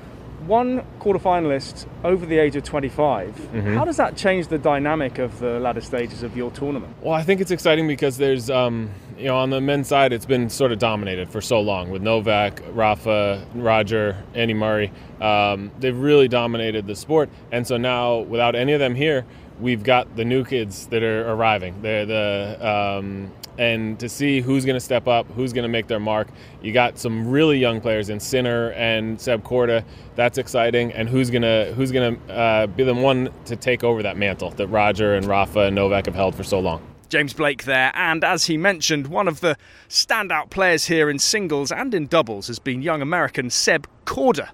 One 0.46 0.82
quarterfinalist 1.00 1.86
over 2.04 2.26
the 2.26 2.38
age 2.38 2.56
of 2.56 2.64
25. 2.64 3.48
Mhm. 3.54 3.74
How 3.76 3.84
does 3.84 3.96
that 3.98 4.16
change 4.16 4.48
the 4.48 4.58
dynamic 4.58 5.18
of 5.18 5.38
the 5.38 5.60
latter 5.60 5.80
stages 5.80 6.22
of 6.22 6.36
your 6.36 6.50
tournament? 6.50 6.94
Well, 7.00 7.14
I 7.14 7.22
think 7.22 7.40
it's 7.40 7.50
exciting 7.50 7.86
because 7.86 8.18
there's, 8.18 8.50
um, 8.50 8.90
you 9.18 9.26
know, 9.26 9.36
on 9.36 9.50
the 9.50 9.60
men's 9.60 9.88
side, 9.88 10.12
it's 10.12 10.26
been 10.26 10.48
sort 10.48 10.72
of 10.72 10.78
dominated 10.78 11.28
for 11.30 11.40
so 11.40 11.60
long 11.60 11.90
with 11.90 12.02
Novak, 12.02 12.60
Rafa, 12.72 13.42
Roger, 13.54 14.16
Andy 14.34 14.54
Murray. 14.54 14.90
Um, 15.20 15.70
they've 15.78 15.96
really 15.96 16.26
dominated 16.28 16.86
the 16.86 16.96
sport, 16.96 17.30
and 17.52 17.66
so 17.66 17.76
now 17.76 18.18
without 18.18 18.56
any 18.56 18.72
of 18.72 18.80
them 18.80 18.94
here, 18.96 19.24
we've 19.60 19.84
got 19.84 20.16
the 20.16 20.24
new 20.24 20.44
kids 20.44 20.86
that 20.88 21.04
are 21.04 21.30
arriving. 21.32 21.74
They're 21.82 22.06
the 22.06 22.56
um, 22.98 23.30
and 23.58 23.98
to 24.00 24.08
see 24.08 24.40
who's 24.40 24.64
going 24.64 24.74
to 24.74 24.80
step 24.80 25.06
up, 25.06 25.26
who's 25.32 25.52
going 25.52 25.64
to 25.64 25.68
make 25.68 25.86
their 25.86 26.00
mark. 26.00 26.28
You 26.62 26.72
got 26.72 26.98
some 26.98 27.28
really 27.28 27.58
young 27.58 27.80
players 27.80 28.08
in 28.08 28.20
Sinner 28.20 28.70
and 28.72 29.20
Seb 29.20 29.42
Korda. 29.42 29.84
That's 30.14 30.38
exciting. 30.38 30.92
And 30.92 31.08
who's 31.08 31.30
gonna 31.30 31.72
who's 31.72 31.92
gonna 31.92 32.16
uh, 32.28 32.66
be 32.66 32.84
the 32.84 32.94
one 32.94 33.30
to 33.46 33.56
take 33.56 33.84
over 33.84 34.02
that 34.02 34.16
mantle 34.16 34.50
that 34.50 34.66
Roger 34.68 35.14
and 35.14 35.26
Rafa 35.26 35.60
and 35.60 35.74
Novak 35.74 36.06
have 36.06 36.14
held 36.14 36.34
for 36.34 36.44
so 36.44 36.60
long? 36.60 36.82
James 37.08 37.34
Blake 37.34 37.64
there, 37.64 37.92
and 37.94 38.24
as 38.24 38.46
he 38.46 38.56
mentioned, 38.56 39.06
one 39.08 39.28
of 39.28 39.40
the 39.40 39.58
standout 39.86 40.48
players 40.48 40.86
here 40.86 41.10
in 41.10 41.18
singles 41.18 41.70
and 41.70 41.92
in 41.92 42.06
doubles 42.06 42.46
has 42.46 42.58
been 42.58 42.80
young 42.80 43.02
American 43.02 43.50
Seb 43.50 43.86
Korda. 44.06 44.48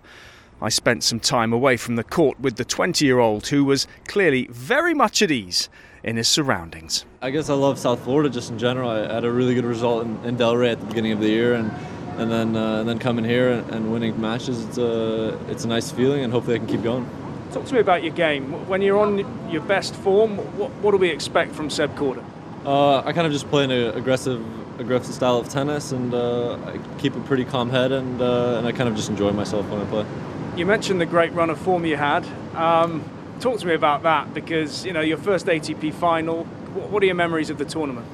I 0.61 0.69
spent 0.69 1.05
some 1.05 1.21
time 1.21 1.53
away 1.53 1.77
from 1.77 1.95
the 1.95 2.03
court 2.03 2.41
with 2.41 2.57
the 2.57 2.65
20 2.65 3.05
year 3.05 3.21
old 3.21 3.47
who 3.47 3.65
was 3.65 3.87
clearly 4.09 4.49
very 4.51 4.93
much 4.93 5.23
at 5.23 5.31
ease 5.31 5.69
in 6.03 6.17
his 6.17 6.29
surroundings. 6.29 7.05
I 7.23 7.31
guess 7.31 7.51
I 7.51 7.55
love 7.55 7.79
South 7.79 8.03
Florida 8.05 8.31
just 8.31 8.51
in 8.51 8.59
general. 8.59 8.91
I 8.91 9.13
had 9.13 9.25
a 9.25 9.31
really 9.31 9.55
good 9.55 9.65
result 9.65 10.05
in, 10.05 10.25
in 10.25 10.37
Delray 10.37 10.73
at 10.73 10.81
the 10.81 10.87
beginning 10.87 11.13
of 11.13 11.21
the 11.21 11.29
year, 11.29 11.55
and 11.55 11.71
and 12.19 12.31
then 12.31 12.57
uh, 12.57 12.81
and 12.81 12.89
then 12.89 12.99
coming 12.99 13.25
here 13.25 13.51
and, 13.51 13.71
and 13.71 13.93
winning 13.93 14.21
matches, 14.21 14.65
it's 14.65 14.79
a 14.79 15.39
it's 15.49 15.65
a 15.65 15.69
nice 15.69 15.91
feeling, 15.91 16.25
and 16.25 16.33
hopefully 16.33 16.57
I 16.57 16.59
can 16.59 16.69
keep 16.69 16.83
going. 16.83 17.09
Talk 17.53 17.65
to 17.67 17.75
me 17.75 17.81
about 17.81 18.03
your 18.03 18.13
game. 18.13 18.69
When 18.69 18.83
you're 18.83 18.99
on 18.99 19.51
your 19.51 19.63
best 19.63 19.95
form, 19.95 20.37
what, 20.59 20.71
what 20.83 20.91
do 20.91 20.99
we 20.99 21.09
expect 21.09 21.53
from 21.53 21.71
Seb 21.71 21.95
Korda? 21.97 22.23
Uh, 22.67 22.99
I 22.99 23.13
kind 23.13 23.27
of 23.27 23.33
just 23.33 23.49
play 23.49 23.65
an 23.65 23.71
aggressive 23.71 24.45
aggressive 24.81 25.15
style 25.15 25.37
of 25.37 25.49
tennis, 25.49 25.93
and 25.93 26.13
uh, 26.15 26.59
I 26.67 26.79
keep 26.99 27.15
a 27.17 27.21
pretty 27.21 27.45
calm 27.45 27.71
head, 27.71 27.93
and 27.93 28.21
uh, 28.21 28.59
and 28.59 28.67
I 28.67 28.73
kind 28.73 28.89
of 28.89 28.97
just 28.97 29.09
enjoy 29.09 29.33
myself 29.33 29.69
when 29.69 29.81
I 29.81 29.85
play. 29.87 30.07
You 30.57 30.67
mentioned 30.67 31.01
the 31.01 31.07
great 31.07 31.33
run 31.33 31.51
of 31.51 31.59
form 31.59 31.85
you 31.85 31.97
had. 31.97 32.27
Um, 32.57 33.05
talk 33.39 33.61
to 33.61 33.67
me 33.67 33.75
about 33.75 34.03
that 34.03 34.35
because 34.35 34.85
you 34.85 34.93
know 34.93 35.01
your 35.01 35.19
first 35.19 35.47
ATP 35.47 35.95
final. 35.95 36.45
What, 36.45 37.03
are 37.03 37.07
your 37.07 37.15
memories 37.15 37.51
of 37.51 37.59
the 37.59 37.65
tournament? 37.65 38.07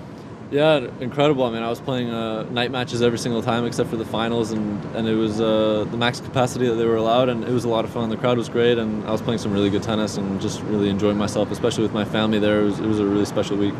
Yeah, 0.51 0.89
incredible. 1.01 1.45
I 1.45 1.51
mean, 1.51 1.63
I 1.63 1.69
was 1.69 1.81
playing 1.81 2.11
uh, 2.11 2.45
night 2.45 2.71
matches 2.71 3.03
every 3.03 3.19
single 3.19 3.43
time 3.43 3.65
except 3.65 3.91
for 3.91 3.97
the 3.97 4.05
finals, 4.05 4.53
and, 4.53 4.85
and 4.95 5.09
it 5.09 5.15
was 5.15 5.41
uh, 5.41 5.85
the 5.91 5.97
max 5.97 6.21
capacity 6.21 6.69
that 6.69 6.75
they 6.75 6.85
were 6.85 6.97
allowed, 6.97 7.29
and 7.29 7.43
it 7.45 7.51
was 7.51 7.65
a 7.65 7.69
lot 7.69 7.85
of 7.85 7.91
fun. 7.91 8.09
The 8.11 8.17
crowd 8.17 8.39
was 8.39 8.49
great, 8.49 8.79
and 8.79 9.05
I 9.05 9.11
was 9.11 9.21
playing 9.21 9.39
some 9.39 9.53
really 9.53 9.71
good 9.71 9.83
tennis 9.83 10.17
and 10.17 10.41
just 10.41 10.63
really 10.63 10.89
enjoying 10.89 11.19
myself, 11.19 11.51
especially 11.51 11.83
with 11.83 11.93
my 11.93 12.05
family 12.05 12.39
there. 12.39 12.61
It 12.61 12.65
was, 12.65 12.79
it 12.79 12.87
was 12.87 13.01
a 13.01 13.05
really 13.05 13.25
special 13.25 13.57
week. 13.57 13.75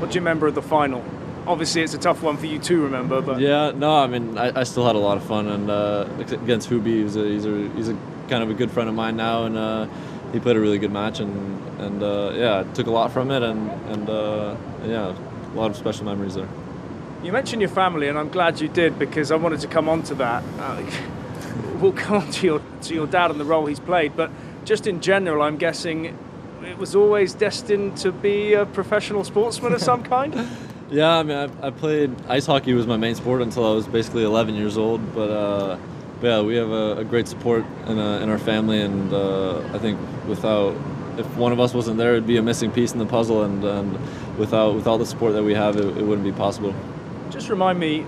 What 0.00 0.10
do 0.10 0.14
you 0.14 0.20
remember 0.20 0.48
of 0.48 0.56
the 0.56 0.62
final? 0.62 1.04
Obviously, 1.46 1.82
it's 1.82 1.94
a 1.94 1.98
tough 1.98 2.22
one 2.22 2.38
for 2.38 2.46
you 2.46 2.58
to 2.58 2.82
remember, 2.82 3.20
but 3.20 3.38
Yeah, 3.38 3.70
no, 3.70 3.96
I 3.96 4.06
mean, 4.08 4.36
I, 4.36 4.60
I 4.60 4.64
still 4.64 4.86
had 4.86 4.96
a 4.96 4.98
lot 4.98 5.16
of 5.18 5.24
fun, 5.24 5.46
and 5.46 5.70
uh, 5.70 6.08
against 6.18 6.68
Hubi, 6.70 7.02
he's 7.02 7.16
a, 7.16 7.24
he's 7.24 7.46
a 7.46 7.68
he's 7.76 7.88
a 7.90 7.96
kind 8.28 8.42
of 8.42 8.50
a 8.50 8.54
good 8.54 8.70
friend 8.70 8.88
of 8.88 8.94
mine 8.94 9.16
now, 9.16 9.44
and 9.44 9.56
uh, 9.56 9.86
he 10.34 10.40
played 10.40 10.56
a 10.56 10.60
really 10.60 10.78
good 10.78 10.92
match, 10.92 11.20
and 11.20 11.32
and 11.80 12.02
uh, 12.02 12.32
yeah, 12.34 12.64
took 12.74 12.88
a 12.88 12.90
lot 12.90 13.12
from 13.12 13.30
it, 13.30 13.42
and 13.42 13.70
and 13.88 14.10
uh, 14.10 14.56
yeah, 14.84 15.14
a 15.16 15.56
lot 15.56 15.70
of 15.70 15.76
special 15.76 16.04
memories 16.04 16.34
there. 16.34 16.48
You 17.22 17.32
mentioned 17.32 17.62
your 17.62 17.70
family, 17.70 18.08
and 18.08 18.18
I'm 18.18 18.28
glad 18.28 18.60
you 18.60 18.68
did 18.68 18.98
because 18.98 19.30
I 19.30 19.36
wanted 19.36 19.60
to 19.60 19.68
come 19.68 19.88
on 19.88 20.02
to 20.04 20.14
that. 20.16 20.42
Uh, 20.58 20.82
we'll 21.80 21.92
come 21.92 22.18
on 22.18 22.30
to 22.32 22.46
your, 22.46 22.62
to 22.82 22.94
your 22.94 23.06
dad 23.06 23.30
and 23.30 23.40
the 23.40 23.44
role 23.44 23.64
he's 23.64 23.80
played, 23.80 24.14
but 24.14 24.30
just 24.66 24.86
in 24.86 25.00
general, 25.00 25.42
I'm 25.42 25.56
guessing 25.56 26.18
it 26.64 26.76
was 26.76 26.94
always 26.94 27.32
destined 27.32 27.96
to 27.98 28.12
be 28.12 28.52
a 28.52 28.66
professional 28.66 29.24
sportsman 29.24 29.72
of 29.72 29.80
some 29.80 30.02
kind? 30.14 30.34
Yeah, 30.90 31.16
I 31.16 31.22
mean, 31.22 31.36
I, 31.36 31.66
I, 31.68 31.70
played 31.70 32.14
ice 32.28 32.44
hockey 32.44 32.74
was 32.74 32.86
my 32.86 32.96
main 32.96 33.14
sport 33.14 33.40
until 33.40 33.70
I 33.70 33.74
was 33.74 33.86
basically 33.86 34.24
11 34.24 34.54
years 34.54 34.76
old. 34.76 35.14
But, 35.14 35.30
uh, 35.30 35.78
but 36.20 36.26
yeah, 36.26 36.40
we 36.42 36.56
have 36.56 36.70
a, 36.70 36.98
a 36.98 37.04
great 37.04 37.28
support 37.28 37.64
in, 37.86 37.98
a, 37.98 38.20
in, 38.20 38.28
our 38.28 38.38
family, 38.38 38.80
and 38.80 39.12
uh, 39.12 39.58
I 39.72 39.78
think 39.78 39.98
without 40.26 40.76
if 41.18 41.26
one 41.36 41.52
of 41.52 41.60
us 41.60 41.74
wasn't 41.74 41.98
there, 41.98 42.12
it'd 42.12 42.26
be 42.26 42.38
a 42.38 42.42
missing 42.42 42.70
piece 42.70 42.92
in 42.92 42.98
the 42.98 43.06
puzzle, 43.06 43.42
and, 43.42 43.62
and 43.64 43.98
without 44.38 44.74
without 44.74 44.98
the 44.98 45.06
support 45.06 45.32
that 45.34 45.42
we 45.42 45.54
have, 45.54 45.76
it, 45.76 45.84
it 45.98 46.02
wouldn't 46.02 46.24
be 46.24 46.32
possible. 46.32 46.74
Just 47.30 47.48
remind 47.48 47.78
me 47.78 48.02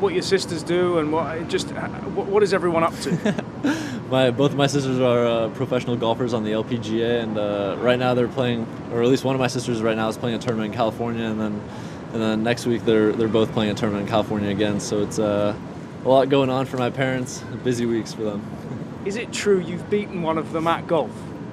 what 0.00 0.12
your 0.14 0.22
sisters 0.22 0.62
do, 0.62 0.98
and 0.98 1.12
what 1.12 1.48
just 1.48 1.70
what, 1.70 2.26
what 2.26 2.42
is 2.42 2.52
everyone 2.52 2.82
up 2.82 2.98
to? 3.00 3.44
my 4.10 4.30
both 4.30 4.50
of 4.50 4.56
my 4.56 4.66
sisters 4.66 5.00
are 5.00 5.26
uh, 5.26 5.48
professional 5.50 5.96
golfers 5.96 6.34
on 6.34 6.44
the 6.44 6.52
LPGA, 6.52 7.22
and 7.22 7.38
uh, 7.38 7.76
right 7.80 7.98
now 7.98 8.14
they're 8.14 8.28
playing, 8.28 8.66
or 8.92 9.02
at 9.02 9.08
least 9.08 9.24
one 9.24 9.34
of 9.34 9.40
my 9.40 9.46
sisters 9.46 9.82
right 9.82 9.96
now 9.96 10.08
is 10.08 10.16
playing 10.16 10.36
a 10.36 10.38
tournament 10.38 10.72
in 10.72 10.76
California, 10.76 11.24
and 11.24 11.40
then 11.40 11.60
and 12.12 12.20
then 12.20 12.42
next 12.42 12.66
week 12.66 12.84
they're 12.84 13.12
they're 13.12 13.28
both 13.28 13.52
playing 13.52 13.70
a 13.70 13.74
tournament 13.74 14.06
in 14.06 14.10
California 14.10 14.50
again. 14.50 14.80
So 14.80 15.02
it's 15.02 15.18
uh, 15.18 15.56
a 16.04 16.08
lot 16.08 16.28
going 16.28 16.50
on 16.50 16.66
for 16.66 16.76
my 16.76 16.90
parents. 16.90 17.42
Busy 17.64 17.86
weeks 17.86 18.12
for 18.12 18.22
them. 18.22 18.44
Is 19.04 19.16
it 19.16 19.32
true 19.32 19.60
you've 19.60 19.88
beaten 19.90 20.22
one 20.22 20.38
of 20.38 20.52
them 20.52 20.66
at 20.66 20.86
golf? 20.86 21.10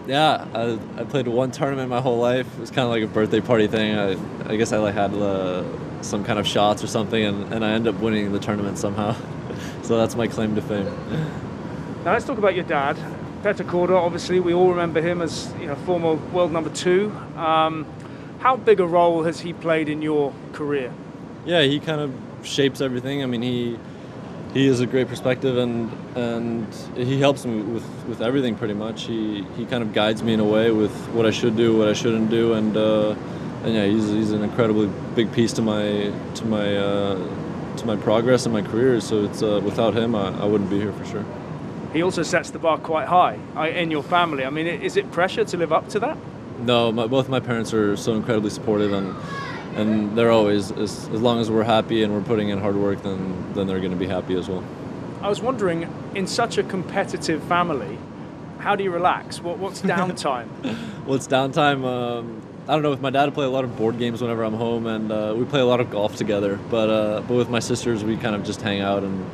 Yeah, 0.07 0.47
I, 0.53 0.79
I 0.99 1.03
played 1.03 1.27
one 1.27 1.51
tournament 1.51 1.89
my 1.89 2.01
whole 2.01 2.17
life. 2.17 2.47
It 2.57 2.59
was 2.59 2.71
kind 2.71 2.85
of 2.85 2.89
like 2.89 3.03
a 3.03 3.07
birthday 3.07 3.41
party 3.41 3.67
thing. 3.67 3.97
I, 3.97 4.51
I 4.51 4.55
guess 4.55 4.71
I 4.71 4.77
like 4.77 4.95
had 4.95 5.13
uh, 5.13 5.63
some 6.01 6.23
kind 6.23 6.39
of 6.39 6.47
shots 6.47 6.83
or 6.83 6.87
something, 6.87 7.23
and, 7.23 7.53
and 7.53 7.63
I 7.63 7.71
end 7.71 7.87
up 7.87 7.95
winning 7.95 8.31
the 8.31 8.39
tournament 8.39 8.77
somehow. 8.77 9.15
so 9.83 9.97
that's 9.97 10.15
my 10.15 10.27
claim 10.27 10.55
to 10.55 10.61
fame. 10.61 10.85
Now 12.05 12.13
let's 12.13 12.25
talk 12.25 12.37
about 12.37 12.55
your 12.55 12.63
dad, 12.65 12.97
Petr 13.43 13.65
Korda. 13.67 13.95
Obviously, 13.95 14.39
we 14.39 14.53
all 14.53 14.69
remember 14.69 15.01
him 15.01 15.21
as 15.21 15.53
you 15.59 15.67
know 15.67 15.75
former 15.75 16.13
world 16.31 16.51
number 16.51 16.69
two. 16.71 17.11
Um, 17.35 17.85
how 18.39 18.55
big 18.55 18.79
a 18.79 18.87
role 18.87 19.23
has 19.23 19.41
he 19.41 19.53
played 19.53 19.89
in 19.89 20.01
your 20.01 20.33
career? 20.53 20.93
Yeah, 21.45 21.61
he 21.63 21.79
kind 21.79 22.01
of 22.01 22.13
shapes 22.47 22.81
everything. 22.81 23.21
I 23.21 23.25
mean, 23.25 23.41
he 23.41 23.77
he 24.53 24.67
is 24.67 24.79
a 24.79 24.85
great 24.87 25.07
perspective 25.07 25.57
and 25.57 25.91
and 26.17 26.67
he 26.95 27.19
helps 27.19 27.45
me 27.45 27.61
with, 27.61 27.85
with 28.07 28.21
everything 28.21 28.55
pretty 28.55 28.73
much. 28.73 29.03
He 29.03 29.43
he 29.55 29.65
kind 29.65 29.83
of 29.83 29.93
guides 29.93 30.23
me 30.23 30.33
in 30.33 30.39
a 30.39 30.45
way 30.45 30.71
with 30.71 30.91
what 31.09 31.25
I 31.25 31.31
should 31.31 31.55
do, 31.55 31.77
what 31.77 31.87
I 31.87 31.93
shouldn't 31.93 32.29
do, 32.29 32.53
and 32.53 32.75
uh, 32.75 33.15
and 33.63 33.73
yeah, 33.73 33.85
he's, 33.85 34.07
he's 34.09 34.31
an 34.31 34.43
incredibly 34.43 34.89
big 35.15 35.31
piece 35.31 35.53
to 35.53 35.61
my 35.61 36.11
to 36.35 36.45
my 36.45 36.77
uh, 36.77 37.75
to 37.77 37.85
my 37.85 37.95
progress 37.95 38.45
and 38.45 38.53
my 38.53 38.61
career. 38.61 38.99
So 39.01 39.25
it's 39.25 39.43
uh, 39.43 39.61
without 39.63 39.93
him, 39.93 40.15
I, 40.15 40.29
I 40.41 40.45
wouldn't 40.45 40.69
be 40.69 40.79
here 40.79 40.93
for 40.93 41.05
sure. 41.05 41.25
He 41.93 42.03
also 42.03 42.23
sets 42.23 42.51
the 42.51 42.59
bar 42.59 42.77
quite 42.77 43.07
high 43.07 43.37
in 43.67 43.89
your 43.89 44.03
family. 44.03 44.45
I 44.45 44.51
mean, 44.51 44.67
is 44.67 44.95
it 44.95 45.11
pressure 45.11 45.43
to 45.45 45.57
live 45.57 45.73
up 45.73 45.89
to 45.89 45.99
that? 45.99 46.17
No, 46.59 46.91
my, 46.91 47.07
both 47.07 47.29
my 47.29 47.39
parents 47.39 47.73
are 47.73 47.95
so 47.97 48.13
incredibly 48.13 48.49
supportive, 48.49 48.93
and 48.93 49.15
and 49.75 50.17
they're 50.17 50.31
always 50.31 50.71
as, 50.71 51.09
as 51.09 51.21
long 51.21 51.39
as 51.39 51.49
we're 51.49 51.63
happy 51.63 52.03
and 52.03 52.13
we're 52.13 52.21
putting 52.21 52.49
in 52.49 52.59
hard 52.59 52.75
work, 52.75 53.01
then 53.03 53.53
then 53.53 53.67
they're 53.67 53.79
going 53.79 53.91
to 53.91 53.97
be 53.97 54.07
happy 54.07 54.37
as 54.37 54.47
well. 54.49 54.63
I 55.21 55.27
was 55.27 55.41
wondering, 55.41 55.91
in 56.15 56.27
such 56.27 56.57
a 56.57 56.63
competitive 56.63 57.43
family, 57.43 57.97
how 58.59 58.75
do 58.75 58.83
you 58.83 58.91
relax? 58.91 59.41
What 59.41 59.57
what's 59.57 59.81
downtime? 59.95 60.47
well, 61.05 61.15
it's 61.15 61.27
downtime. 61.27 61.85
Um, 61.85 62.41
I 62.67 62.73
don't 62.73 62.83
know. 62.83 62.91
With 62.91 63.01
my 63.01 63.09
dad, 63.09 63.27
I 63.27 63.31
play 63.31 63.45
a 63.45 63.49
lot 63.49 63.63
of 63.63 63.75
board 63.75 63.97
games 63.97 64.21
whenever 64.21 64.43
I'm 64.43 64.53
home, 64.53 64.85
and 64.85 65.11
uh, 65.11 65.33
we 65.35 65.43
play 65.45 65.59
a 65.59 65.65
lot 65.65 65.79
of 65.79 65.89
golf 65.89 66.15
together. 66.15 66.59
But 66.69 66.89
uh, 66.89 67.21
but 67.27 67.33
with 67.35 67.49
my 67.49 67.59
sisters, 67.59 68.03
we 68.03 68.15
kind 68.17 68.35
of 68.35 68.43
just 68.43 68.61
hang 68.61 68.81
out 68.81 69.03
and 69.03 69.25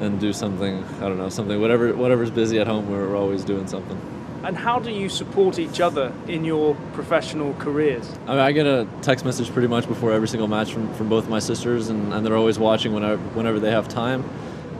and 0.00 0.20
do 0.20 0.32
something. 0.32 0.82
I 0.96 1.00
don't 1.00 1.18
know, 1.18 1.28
something 1.28 1.60
whatever 1.60 1.94
whatever's 1.94 2.30
busy 2.30 2.58
at 2.58 2.66
home. 2.66 2.90
We're 2.90 3.16
always 3.16 3.44
doing 3.44 3.66
something. 3.66 4.00
And 4.44 4.58
how 4.58 4.78
do 4.78 4.90
you 4.90 5.08
support 5.08 5.58
each 5.58 5.80
other 5.80 6.12
in 6.28 6.44
your 6.44 6.74
professional 6.92 7.54
careers? 7.54 8.06
I, 8.26 8.30
mean, 8.32 8.38
I 8.40 8.52
get 8.52 8.66
a 8.66 8.86
text 9.00 9.24
message 9.24 9.50
pretty 9.50 9.68
much 9.68 9.88
before 9.88 10.12
every 10.12 10.28
single 10.28 10.48
match 10.48 10.70
from, 10.70 10.92
from 10.94 11.08
both 11.08 11.30
my 11.30 11.38
sisters, 11.38 11.88
and, 11.88 12.12
and 12.12 12.26
they're 12.26 12.36
always 12.36 12.58
watching 12.58 12.92
whenever, 12.92 13.22
whenever 13.32 13.58
they 13.58 13.70
have 13.70 13.88
time. 13.88 14.22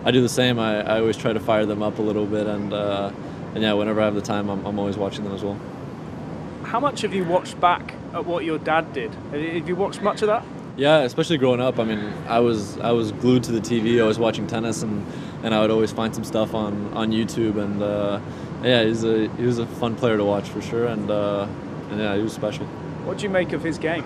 I 0.05 0.11
do 0.11 0.21
the 0.21 0.29
same. 0.29 0.59
I, 0.59 0.83
I 0.83 1.01
always 1.01 1.17
try 1.17 1.33
to 1.33 1.41
fire 1.41 1.65
them 1.65 1.83
up 1.83 1.99
a 1.99 2.03
little 2.03 2.27
bit, 2.27 2.47
and, 2.47 2.75
uh, 2.75 3.11
and 3.55 3.63
yeah, 3.63 3.73
whenever 3.73 4.03
I 4.03 4.05
have 4.05 4.15
the 4.15 4.21
time, 4.21 4.51
I'm, 4.51 4.67
I'm 4.67 4.79
always 4.79 4.99
watching 4.99 5.25
them 5.25 5.35
as 5.35 5.43
well. 5.43 5.59
How 6.65 6.79
much 6.79 7.01
have 7.01 7.15
you 7.15 7.25
watched 7.25 7.59
back 7.59 7.95
at 8.13 8.27
what 8.27 8.45
your 8.45 8.59
dad 8.59 8.93
did? 8.93 9.15
Have 9.33 9.67
you 9.67 9.77
watched 9.77 10.03
much 10.03 10.21
of 10.21 10.29
that? 10.29 10.45
Yeah, 10.77 10.99
especially 10.99 11.39
growing 11.39 11.61
up. 11.61 11.79
I 11.79 11.85
mean, 11.85 12.13
I 12.27 12.41
was 12.41 12.79
I 12.81 12.91
was 12.91 13.13
glued 13.13 13.45
to 13.45 13.53
the 13.53 13.61
TV. 13.61 14.03
I 14.03 14.05
was 14.05 14.19
watching 14.19 14.47
tennis, 14.47 14.83
and, 14.83 15.07
and 15.45 15.55
I 15.55 15.61
would 15.61 15.71
always 15.71 15.93
find 15.93 16.13
some 16.13 16.25
stuff 16.25 16.53
on, 16.53 16.93
on 16.95 17.13
YouTube, 17.13 17.63
and 17.63 17.81
uh, 17.81 18.21
yeah, 18.65 18.85
he's 18.85 19.05
a 19.05 19.29
he 19.37 19.45
was 19.45 19.59
a 19.59 19.67
fun 19.67 19.95
player 19.95 20.17
to 20.17 20.25
watch 20.25 20.49
for 20.49 20.63
sure, 20.63 20.87
and, 20.87 21.11
uh, 21.11 21.47
and 21.91 22.01
yeah, 22.01 22.17
he 22.17 22.23
was 22.23 22.33
special. 22.33 22.67
What 23.05 23.19
do 23.19 23.25
you 23.25 23.31
make 23.31 23.53
of 23.53 23.63
his 23.63 23.79
game? 23.79 24.05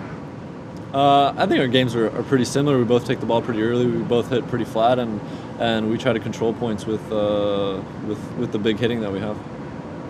Uh, 0.93 1.33
I 1.37 1.45
think 1.45 1.59
our 1.59 1.67
games 1.67 1.95
are, 1.95 2.07
are, 2.17 2.23
pretty 2.23 2.45
similar. 2.45 2.77
We 2.77 2.83
both 2.83 3.05
take 3.05 3.19
the 3.19 3.25
ball 3.25 3.41
pretty 3.43 3.61
early. 3.61 3.85
We 3.85 3.99
both 3.99 4.29
hit 4.29 4.47
pretty 4.47 4.65
flat, 4.65 4.99
and 4.99 5.21
and 5.59 5.89
we 5.89 5.97
try 5.97 6.13
to 6.13 6.19
control 6.19 6.53
points 6.53 6.85
with 6.85 7.11
uh, 7.11 7.81
with 8.07 8.19
with 8.33 8.51
the 8.51 8.59
big 8.59 8.79
hitting 8.79 9.01
that 9.01 9.11
we 9.11 9.19
have. 9.19 9.37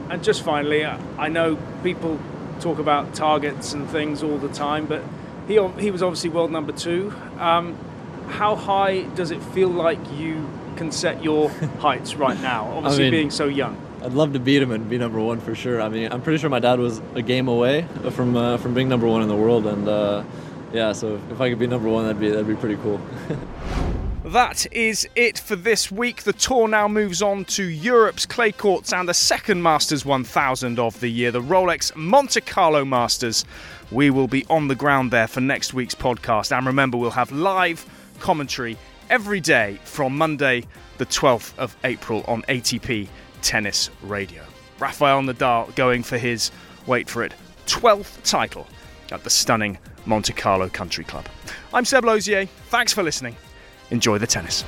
And 0.09 0.23
just 0.23 0.41
finally, 0.41 0.85
I 0.85 1.27
know 1.27 1.57
people 1.83 2.19
talk 2.59 2.79
about 2.79 3.13
targets 3.13 3.73
and 3.73 3.87
things 3.89 4.23
all 4.23 4.37
the 4.37 4.49
time, 4.49 4.85
but 4.85 5.03
he 5.47 5.55
he 5.77 5.91
was 5.91 6.01
obviously 6.01 6.29
world 6.29 6.51
number 6.51 6.71
two. 6.71 7.13
Um, 7.37 7.77
how 8.29 8.55
high 8.55 9.01
does 9.15 9.31
it 9.31 9.43
feel 9.43 9.69
like 9.69 9.99
you 10.13 10.49
can 10.75 10.91
set 10.91 11.23
your 11.23 11.49
heights 11.79 12.15
right 12.15 12.39
now? 12.39 12.71
Obviously, 12.71 13.03
I 13.03 13.05
mean, 13.05 13.11
being 13.11 13.31
so 13.31 13.45
young. 13.45 13.88
I'd 14.01 14.13
love 14.13 14.33
to 14.33 14.39
beat 14.39 14.61
him 14.61 14.71
and 14.71 14.89
be 14.89 14.97
number 14.97 15.19
one 15.19 15.39
for 15.39 15.55
sure. 15.55 15.81
I 15.81 15.89
mean, 15.89 16.11
I'm 16.11 16.21
pretty 16.21 16.39
sure 16.39 16.49
my 16.49 16.59
dad 16.59 16.79
was 16.79 17.01
a 17.15 17.21
game 17.21 17.47
away 17.47 17.85
from 18.11 18.35
uh, 18.35 18.57
from 18.57 18.73
being 18.73 18.89
number 18.89 19.07
one 19.07 19.21
in 19.21 19.27
the 19.27 19.35
world, 19.35 19.67
and 19.67 19.87
uh, 19.87 20.23
yeah, 20.73 20.93
so 20.93 21.19
if 21.31 21.41
I 21.41 21.49
could 21.49 21.59
be 21.59 21.67
number 21.67 21.89
one, 21.89 22.05
that'd 22.05 22.19
be 22.19 22.29
that'd 22.29 22.47
be 22.47 22.55
pretty 22.55 22.77
cool. 22.77 23.01
That 24.29 24.71
is 24.71 25.07
it 25.15 25.39
for 25.39 25.55
this 25.55 25.91
week. 25.91 26.21
The 26.21 26.33
tour 26.33 26.67
now 26.67 26.87
moves 26.87 27.19
on 27.23 27.45
to 27.45 27.63
Europe's 27.63 28.27
clay 28.27 28.51
courts 28.51 28.93
and 28.93 29.09
the 29.09 29.13
second 29.15 29.63
Masters 29.63 30.05
1000 30.05 30.77
of 30.77 30.99
the 30.99 31.07
year, 31.07 31.31
the 31.31 31.41
Rolex 31.41 31.95
Monte 31.95 32.41
Carlo 32.41 32.85
Masters. 32.85 33.43
We 33.89 34.11
will 34.11 34.27
be 34.27 34.45
on 34.47 34.67
the 34.67 34.75
ground 34.75 35.09
there 35.09 35.25
for 35.25 35.41
next 35.41 35.73
week's 35.73 35.95
podcast. 35.95 36.55
And 36.55 36.67
remember, 36.67 36.95
we'll 36.95 37.09
have 37.09 37.31
live 37.31 37.83
commentary 38.19 38.77
every 39.09 39.39
day 39.39 39.79
from 39.83 40.15
Monday, 40.15 40.65
the 40.99 41.07
12th 41.07 41.57
of 41.57 41.75
April 41.83 42.23
on 42.27 42.43
ATP 42.43 43.07
Tennis 43.41 43.89
Radio. 44.03 44.43
Rafael 44.79 45.21
Nadal 45.21 45.73
going 45.75 46.03
for 46.03 46.17
his, 46.17 46.51
wait 46.85 47.09
for 47.09 47.23
it, 47.23 47.33
12th 47.65 48.23
title 48.23 48.67
at 49.11 49.23
the 49.23 49.29
stunning 49.29 49.77
Monte 50.05 50.33
Carlo 50.33 50.69
Country 50.69 51.03
Club. 51.03 51.25
I'm 51.73 51.85
Seb 51.85 52.03
Lauzier. 52.03 52.47
Thanks 52.69 52.93
for 52.93 53.03
listening. 53.03 53.35
Enjoy 53.91 54.17
the 54.17 54.27
tennis. 54.27 54.63